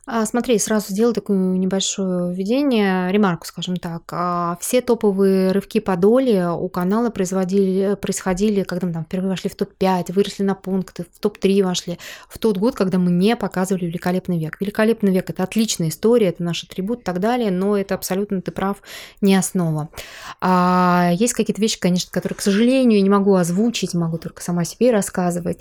А, 0.09 0.25
смотри, 0.25 0.57
сразу 0.57 0.93
сделаю 0.93 1.13
такое 1.13 1.37
небольшое 1.37 2.33
введение, 2.33 3.11
ремарку, 3.11 3.45
скажем 3.45 3.75
так. 3.75 4.03
А, 4.11 4.57
все 4.61 4.79
топовые 4.79 5.51
рывки 5.51 5.81
по 5.81 5.97
доле 5.97 6.47
у 6.49 6.69
канала 6.69 7.09
производили, 7.09 7.95
происходили, 7.95 8.63
когда 8.63 8.87
мы 8.87 8.93
там 8.93 9.03
впервые 9.03 9.31
вошли 9.31 9.49
в 9.49 9.55
топ-5, 9.55 10.13
выросли 10.13 10.43
на 10.43 10.55
пункты, 10.55 11.05
в 11.13 11.19
топ-3 11.19 11.61
вошли, 11.61 11.99
в 12.29 12.39
тот 12.39 12.57
год, 12.57 12.75
когда 12.75 12.99
мы 12.99 13.11
не 13.11 13.35
показывали 13.35 13.87
«Великолепный 13.87 14.39
век». 14.39 14.55
«Великолепный 14.61 15.11
век»— 15.11 15.29
это 15.31 15.43
отличная 15.43 15.89
история, 15.89 16.27
это 16.27 16.41
наш 16.41 16.63
атрибут 16.63 17.01
и 17.01 17.03
так 17.03 17.19
далее, 17.19 17.51
но 17.51 17.77
это 17.77 17.93
абсолютно, 17.93 18.41
ты 18.41 18.51
прав, 18.51 18.77
не 19.19 19.35
основа. 19.35 19.89
А 20.39 21.11
есть 21.15 21.33
какие-то 21.33 21.61
вещи, 21.61 21.81
конечно, 21.81 22.11
которые, 22.13 22.37
к 22.37 22.41
сожалению, 22.41 22.99
я 22.99 23.03
не 23.03 23.09
могу 23.09 23.35
озвучить, 23.35 23.93
могу 23.93 24.17
только 24.19 24.41
сама 24.41 24.63
себе 24.63 24.91
рассказывать. 24.91 25.59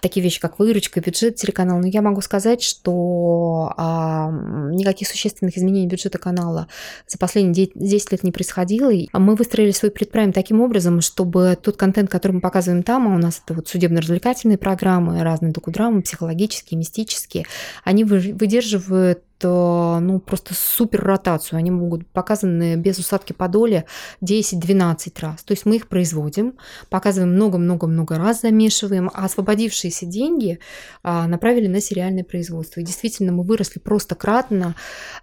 Такие 0.00 0.22
вещи, 0.22 0.40
как 0.40 0.58
выручка, 0.58 1.00
бюджет 1.00 1.36
телеканала. 1.36 1.80
Но 1.80 1.86
я 1.86 2.02
могу 2.02 2.20
сказать, 2.20 2.62
что 2.62 3.72
никаких 3.78 5.08
существенных 5.08 5.56
изменений 5.56 5.86
бюджета 5.86 6.18
канала 6.18 6.66
за 7.06 7.18
последние 7.18 7.70
10 7.74 8.12
лет 8.12 8.24
не 8.24 8.32
происходило. 8.32 8.92
И 8.92 9.08
мы 9.12 9.36
выстроили 9.36 9.70
свой 9.70 9.90
предпрайм 9.90 10.32
таким 10.32 10.60
образом, 10.60 11.00
чтобы 11.00 11.56
тот 11.60 11.76
контент, 11.76 12.10
который 12.10 12.32
мы 12.32 12.40
показываем 12.40 12.82
там, 12.82 13.06
а 13.06 13.14
у 13.14 13.18
нас 13.18 13.40
это 13.44 13.54
вот 13.54 13.68
судебно-развлекательные 13.68 14.58
программы, 14.58 15.22
разные 15.22 15.52
докудрамы, 15.52 16.02
психологические, 16.02 16.78
мистические, 16.78 17.46
они 17.84 18.04
выдерживают 18.04 19.22
ну, 19.46 20.20
просто 20.24 20.54
супер 20.54 21.02
ротацию. 21.02 21.58
Они 21.58 21.70
могут 21.70 22.00
быть 22.00 22.08
показаны 22.08 22.76
без 22.76 22.98
усадки 22.98 23.32
по 23.32 23.48
доле 23.48 23.84
10-12 24.22 25.12
раз. 25.20 25.42
То 25.42 25.52
есть 25.52 25.66
мы 25.66 25.76
их 25.76 25.88
производим, 25.88 26.54
показываем 26.88 27.34
много-много-много 27.34 28.16
раз, 28.16 28.42
замешиваем, 28.42 29.10
а 29.14 29.24
освободившиеся 29.24 30.06
деньги 30.06 30.58
а, 31.02 31.26
направили 31.26 31.66
на 31.66 31.80
сериальное 31.80 32.24
производство. 32.24 32.80
И 32.80 32.84
действительно, 32.84 33.32
мы 33.32 33.44
выросли 33.44 33.78
просто 33.78 34.14
кратно. 34.14 34.74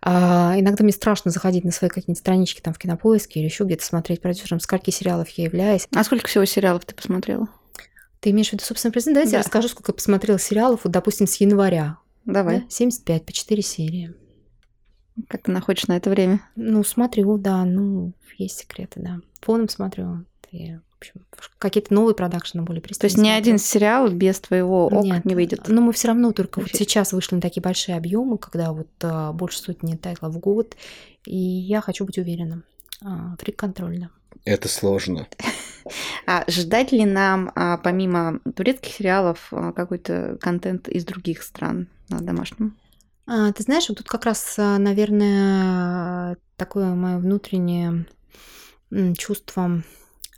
А, 0.02 0.54
иногда 0.58 0.84
мне 0.84 0.94
страшно 0.94 1.32
заходить 1.32 1.64
на 1.64 1.72
свои 1.72 1.90
какие-нибудь 1.90 2.20
странички 2.20 2.62
там 2.62 2.74
в 2.74 2.78
кинопоиске 2.78 3.40
или 3.40 3.48
еще 3.48 3.64
где-то 3.64 3.86
смотреть 3.86 4.22
продюсером, 4.22 4.60
скольки 4.60 4.92
сериалов 4.92 5.30
я 5.30 5.46
являюсь. 5.46 5.88
А 5.94 6.04
сколько 6.04 6.28
всего 6.28 6.46
сериалов 6.46 6.86
ты 6.86 6.96
посмотрела? 6.96 7.48
Ты 8.20 8.32
имеешь 8.32 8.50
в 8.50 8.54
виду, 8.54 8.64
собственно, 8.64 8.92
презент? 8.92 9.14
Давайте 9.14 9.34
да. 9.34 9.38
я 9.38 9.44
расскажу, 9.44 9.68
сколько 9.68 9.92
я 9.92 9.96
посмотрела 9.96 10.40
сериалов, 10.40 10.82
вот, 10.84 10.92
допустим, 10.92 11.28
с 11.28 11.36
января. 11.36 11.98
Давай. 12.26 12.62
Да, 12.62 12.66
75 12.70 13.26
по 13.26 13.32
4 13.32 13.62
серии. 13.62 14.14
Как 15.28 15.44
ты 15.44 15.52
находишь 15.52 15.88
на 15.88 15.96
это 15.96 16.10
время? 16.10 16.42
Ну, 16.56 16.84
смотрю, 16.84 17.38
да, 17.38 17.64
ну, 17.64 18.14
есть 18.38 18.60
секреты, 18.60 19.00
да. 19.00 19.20
Фоном 19.42 19.70
смотрю. 19.70 20.26
И, 20.52 20.74
в 20.74 20.98
общем, 20.98 21.26
какие-то 21.58 21.94
новые 21.94 22.16
продакшены 22.16 22.64
более 22.64 22.82
пристально. 22.82 23.10
То 23.10 23.14
есть 23.14 23.18
ни 23.18 23.30
один 23.30 23.58
сериал 23.58 24.10
без 24.10 24.40
твоего 24.40 24.88
ок 24.88 25.06
Нет, 25.06 25.26
не 25.26 25.36
выйдет? 25.36 25.68
Но 25.68 25.82
мы 25.82 25.94
все 25.94 26.10
равно 26.10 26.32
только 26.32 26.60
вот 26.60 26.70
сейчас 26.74 27.14
вышли 27.14 27.36
на 27.36 27.42
такие 27.42 27.62
большие 27.62 27.98
объемы, 27.98 28.38
когда 28.38 28.74
вот 28.74 28.90
а, 29.02 29.32
больше 29.34 29.60
сотни 29.60 29.96
тайтлов 29.96 30.34
в 30.34 30.40
год, 30.40 30.76
и 31.26 31.38
я 31.38 31.82
хочу 31.82 32.06
быть 32.06 32.18
уверенным. 32.18 32.64
А, 33.02 33.36
фрик-контроль, 33.40 34.00
да. 34.00 34.10
Это 34.44 34.68
сложно. 34.68 35.28
А 36.26 36.44
ждать 36.50 36.92
ли 36.92 37.06
нам, 37.06 37.52
а, 37.54 37.78
помимо 37.78 38.40
турецких 38.56 38.92
сериалов, 38.92 39.50
а, 39.52 39.72
какой-то 39.72 40.40
контент 40.42 40.90
из 40.90 41.06
других 41.06 41.44
стран 41.44 41.88
на 42.10 42.22
домашнем? 42.22 42.78
А, 43.28 43.52
ты 43.52 43.64
знаешь, 43.64 43.90
вот 43.90 43.98
тут 43.98 44.08
как 44.08 44.26
раз, 44.26 44.56
наверное, 44.58 46.38
такое 46.58 46.94
мое 46.94 47.18
внутреннее 47.18 48.06
чувство 49.18 49.84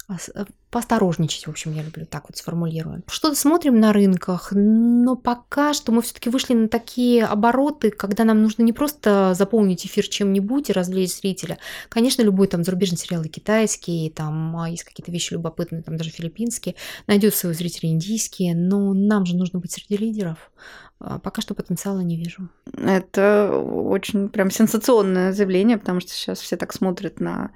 Э, 0.09 0.45
поосторожничать, 0.77 1.47
в 1.47 1.49
общем, 1.49 1.73
я 1.73 1.81
люблю 1.81 2.05
так 2.05 2.25
вот 2.29 2.37
сформулирую. 2.37 3.01
Что-то 3.07 3.35
смотрим 3.35 3.79
на 3.79 3.93
рынках, 3.93 4.49
но 4.51 5.15
пока 5.15 5.73
что 5.73 5.91
мы 5.91 6.03
все-таки 6.03 6.29
вышли 6.29 6.53
на 6.53 6.67
такие 6.67 7.25
обороты, 7.25 7.89
когда 7.89 8.25
нам 8.25 8.43
нужно 8.43 8.61
не 8.61 8.73
просто 8.73 9.33
заполнить 9.33 9.87
эфир 9.87 10.07
чем-нибудь 10.07 10.69
и 10.69 10.73
развлечь 10.73 11.15
зрителя. 11.15 11.57
Конечно, 11.89 12.21
любой 12.21 12.45
там 12.45 12.63
зарубежный 12.63 12.99
сериал 12.99 13.23
и 13.23 13.27
китайский, 13.27 14.13
там 14.15 14.55
а 14.55 14.69
есть 14.69 14.83
какие-то 14.83 15.11
вещи 15.11 15.33
любопытные, 15.33 15.81
там 15.81 15.97
даже 15.97 16.11
филиппинские, 16.11 16.75
найдет 17.07 17.33
своего 17.33 17.57
зрителя 17.57 17.89
индийские, 17.89 18.53
но 18.55 18.93
нам 18.93 19.25
же 19.25 19.35
нужно 19.35 19.57
быть 19.57 19.71
среди 19.71 19.97
лидеров. 19.97 20.51
А 20.99 21.17
пока 21.17 21.41
что 21.41 21.55
потенциала 21.55 22.01
не 22.01 22.17
вижу. 22.17 22.49
Это 22.71 23.51
очень 23.51 24.29
прям 24.29 24.51
сенсационное 24.51 25.33
заявление, 25.33 25.79
потому 25.79 26.01
что 26.01 26.11
сейчас 26.11 26.39
все 26.39 26.55
так 26.55 26.71
смотрят 26.71 27.19
на 27.19 27.49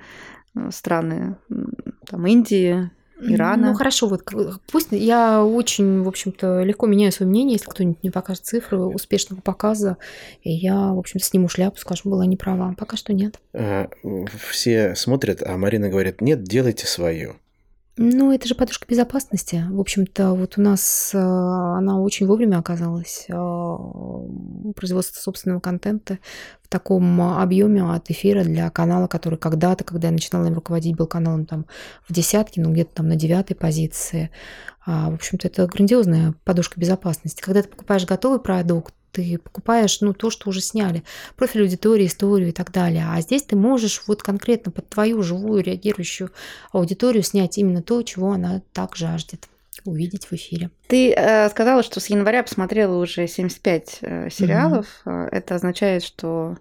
Э, 0.55 0.69
страны 0.71 1.37
там 2.05 2.27
Индии, 2.27 2.91
Ирана. 3.21 3.71
Ну 3.71 3.73
хорошо, 3.73 4.07
вот 4.07 4.23
пусть 4.71 4.87
я 4.91 5.43
очень, 5.43 6.01
в 6.03 6.07
общем-то, 6.07 6.63
легко 6.63 6.87
меняю 6.87 7.11
свое 7.11 7.29
мнение, 7.29 7.53
если 7.53 7.69
кто-нибудь 7.69 7.99
мне 8.01 8.11
покажет 8.11 8.45
цифры 8.45 8.79
успешного 8.79 9.41
показа, 9.41 9.97
и 10.43 10.51
я, 10.51 10.93
в 10.93 10.99
общем-то, 10.99 11.25
сниму 11.25 11.49
шляпу, 11.49 11.77
скажу, 11.77 12.09
была 12.09 12.25
не 12.25 12.37
права. 12.37 12.75
Пока 12.77 12.97
что 12.97 13.13
нет. 13.13 13.39
А, 13.53 13.89
все 14.49 14.95
смотрят, 14.95 15.41
а 15.43 15.57
Марина 15.57 15.89
говорит, 15.89 16.21
нет, 16.21 16.43
делайте 16.43 16.87
свое. 16.87 17.35
Ну, 18.03 18.33
это 18.33 18.47
же 18.47 18.55
подушка 18.55 18.87
безопасности. 18.87 19.63
В 19.69 19.79
общем-то, 19.79 20.33
вот 20.33 20.57
у 20.57 20.61
нас 20.61 21.11
э, 21.13 21.19
она 21.19 21.99
очень 21.99 22.25
вовремя 22.25 22.57
оказалась. 22.57 23.25
Э, 23.29 23.75
производство 24.75 25.19
собственного 25.19 25.59
контента 25.59 26.17
в 26.63 26.67
таком 26.67 27.21
объеме 27.21 27.83
от 27.83 28.09
эфира 28.09 28.43
для 28.43 28.69
канала, 28.71 29.07
который 29.07 29.37
когда-то, 29.37 29.83
когда 29.83 30.07
я 30.07 30.13
начинала 30.13 30.47
им 30.47 30.55
руководить, 30.55 30.95
был 30.95 31.05
каналом 31.05 31.45
там 31.45 31.67
в 32.07 32.13
десятке, 32.13 32.61
ну 32.61 32.71
где-то 32.71 32.95
там 32.95 33.07
на 33.07 33.15
девятой 33.15 33.55
позиции. 33.55 34.31
А, 34.83 35.11
в 35.11 35.13
общем-то, 35.13 35.47
это 35.47 35.67
грандиозная 35.67 36.33
подушка 36.43 36.79
безопасности. 36.79 37.41
Когда 37.41 37.61
ты 37.61 37.69
покупаешь 37.69 38.05
готовый 38.05 38.39
продукт, 38.39 38.95
ты 39.11 39.37
покупаешь 39.37 40.01
ну, 40.01 40.13
то, 40.13 40.29
что 40.29 40.49
уже 40.49 40.61
сняли, 40.61 41.03
профиль 41.35 41.61
аудитории, 41.61 42.07
историю 42.07 42.49
и 42.49 42.53
так 42.53 42.71
далее. 42.71 43.05
А 43.07 43.21
здесь 43.21 43.43
ты 43.43 43.55
можешь 43.55 44.03
вот 44.07 44.23
конкретно 44.23 44.71
под 44.71 44.89
твою 44.89 45.21
живую 45.23 45.63
реагирующую 45.63 46.31
аудиторию 46.71 47.23
снять 47.23 47.57
именно 47.57 47.81
то, 47.81 48.01
чего 48.03 48.31
она 48.31 48.61
так 48.73 48.95
жаждет 48.95 49.47
увидеть 49.85 50.25
в 50.25 50.33
эфире. 50.33 50.69
Ты 50.87 51.13
э, 51.13 51.49
сказала, 51.49 51.81
что 51.81 51.99
с 51.99 52.07
января 52.07 52.43
посмотрела 52.43 53.01
уже 53.01 53.27
75 53.27 53.97
э, 54.01 54.29
сериалов. 54.29 54.85
Mm-hmm. 55.05 55.29
Это 55.31 55.55
означает, 55.55 56.03
что 56.03 56.57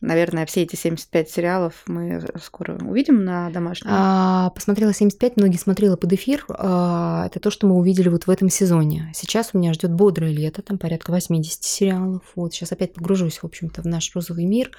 Наверное, 0.00 0.46
все 0.46 0.62
эти 0.62 0.76
75 0.76 1.28
сериалов 1.28 1.82
мы 1.86 2.24
скоро 2.40 2.78
увидим 2.78 3.24
на 3.24 3.50
домашнем. 3.50 3.90
А, 3.92 4.50
посмотрела 4.50 4.94
75, 4.94 5.36
многие 5.36 5.56
смотрела 5.56 5.96
под 5.96 6.12
эфир. 6.12 6.44
А, 6.50 7.26
это 7.26 7.40
то, 7.40 7.50
что 7.50 7.66
мы 7.66 7.74
увидели 7.74 8.08
вот 8.08 8.28
в 8.28 8.30
этом 8.30 8.48
сезоне. 8.48 9.10
Сейчас 9.12 9.50
у 9.52 9.58
меня 9.58 9.72
ждет 9.72 9.92
бодрое 9.92 10.32
лето, 10.32 10.62
там 10.62 10.78
порядка 10.78 11.10
80 11.10 11.64
сериалов. 11.64 12.22
Вот 12.36 12.54
сейчас 12.54 12.70
опять 12.70 12.94
погружусь, 12.94 13.38
в 13.38 13.44
общем-то, 13.44 13.82
в 13.82 13.86
наш 13.86 14.14
розовый 14.14 14.44
мир 14.44 14.70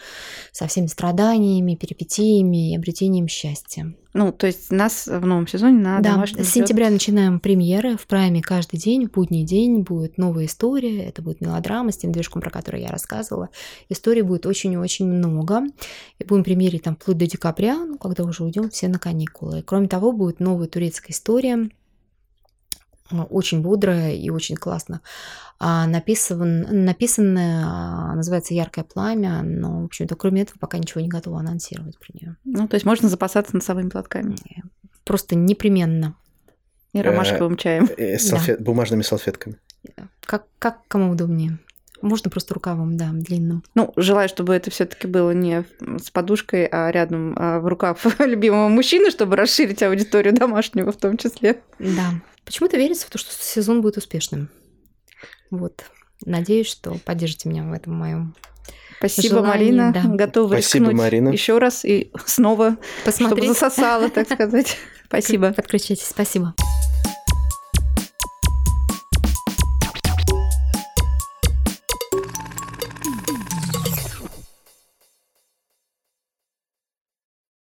со 0.53 0.67
всеми 0.67 0.87
страданиями, 0.87 1.75
перипетиями 1.75 2.71
и 2.71 2.75
обретением 2.77 3.27
счастья. 3.27 3.93
Ну, 4.13 4.31
то 4.31 4.47
есть 4.47 4.71
нас 4.71 5.05
в 5.05 5.25
новом 5.25 5.47
сезоне 5.47 5.79
на 5.79 5.99
да, 5.99 6.13
домашнем 6.13 6.43
с 6.43 6.49
сентября 6.49 6.89
начинаем 6.89 7.39
премьеры. 7.39 7.95
В 7.95 8.07
прайме 8.07 8.41
каждый 8.41 8.79
день, 8.79 9.07
в 9.07 9.11
будний 9.11 9.43
день 9.43 9.81
будет 9.81 10.17
новая 10.17 10.45
история. 10.45 11.03
Это 11.03 11.21
будет 11.21 11.41
мелодрама 11.41 11.91
с 11.91 11.97
тем 11.97 12.11
движком, 12.11 12.41
про 12.41 12.49
который 12.49 12.81
я 12.81 12.89
рассказывала. 12.89 13.49
Историй 13.87 14.23
будет 14.23 14.47
очень-очень 14.47 15.08
много. 15.09 15.63
И 16.19 16.23
будем 16.23 16.43
премьерить 16.43 16.83
там 16.83 16.95
вплоть 16.95 17.17
до 17.17 17.27
декабря, 17.27 17.75
ну, 17.75 17.97
когда 17.97 18.23
уже 18.23 18.43
уйдем 18.43 18.69
все 18.69 18.87
на 18.87 18.99
каникулы. 18.99 19.59
И, 19.59 19.61
кроме 19.63 19.87
того, 19.87 20.11
будет 20.11 20.39
новая 20.39 20.67
турецкая 20.67 21.11
история 21.11 21.69
очень 23.29 23.61
бодрая 23.61 24.13
и 24.13 24.29
очень 24.29 24.55
классно. 24.55 25.01
А 25.59 25.87
написан, 25.87 26.85
написанное 26.85 27.65
а, 27.65 28.15
называется 28.15 28.53
«Яркое 28.53 28.85
пламя», 28.85 29.41
но, 29.41 29.81
в 29.81 29.85
общем-то, 29.85 30.15
кроме 30.15 30.43
этого, 30.43 30.57
пока 30.59 30.77
ничего 30.77 31.01
не 31.01 31.09
готова 31.09 31.39
анонсировать 31.39 31.97
про 31.99 32.07
нее. 32.13 32.35
Ну, 32.45 32.67
то 32.67 32.75
есть 32.75 32.85
можно 32.85 33.09
запасаться 33.09 33.55
носовыми 33.55 33.89
платками? 33.89 34.35
Просто 35.03 35.35
непременно. 35.35 36.15
И 36.93 37.01
ромашковым 37.01 37.57
чаем. 37.57 37.89
Э. 37.97 38.17
Бумажными 38.59 39.01
салфетками. 39.01 39.57
Как, 40.21 40.45
как 40.59 40.87
кому 40.87 41.11
удобнее. 41.11 41.59
Можно 42.01 42.29
просто 42.29 42.53
рукавом, 42.53 42.97
да, 42.97 43.09
длинным. 43.11 43.63
Ну, 43.75 43.91
желаю, 43.95 44.29
чтобы 44.29 44.53
это 44.53 44.71
все-таки 44.71 45.07
было 45.07 45.31
не 45.31 45.65
с 46.01 46.09
подушкой, 46.11 46.65
а 46.65 46.91
рядом 46.91 47.33
а 47.37 47.59
в 47.59 47.67
рукав 47.67 48.05
любимого 48.19 48.69
мужчины, 48.69 49.11
чтобы 49.11 49.35
расширить 49.35 49.83
аудиторию 49.83 50.33
домашнего 50.33 50.91
в 50.91 50.97
том 50.97 51.17
числе. 51.17 51.61
Да. 51.79 52.21
Почему-то 52.45 52.77
верится 52.77 53.05
в 53.05 53.09
то, 53.09 53.17
что 53.17 53.31
сезон 53.31 53.81
будет 53.81 53.97
успешным. 53.97 54.49
Вот. 55.51 55.83
Надеюсь, 56.25 56.67
что 56.67 56.97
поддержите 57.05 57.49
меня 57.49 57.63
в 57.63 57.73
этом 57.73 57.93
моем 57.93 58.35
Спасибо, 58.97 59.35
желании, 59.35 59.71
Марина. 59.71 59.91
Да. 59.93 60.03
Готова 60.05 60.49
Спасибо, 60.53 60.91
Марина. 60.91 61.29
еще 61.29 61.57
раз 61.57 61.85
и 61.85 62.11
снова, 62.25 62.77
Посмотреть. 63.05 63.43
чтобы 63.45 63.53
засосала, 63.53 64.09
так 64.09 64.29
сказать. 64.29 64.77
Спасибо. 65.07 65.53
Подключайтесь. 65.53 66.07
Спасибо. 66.07 66.53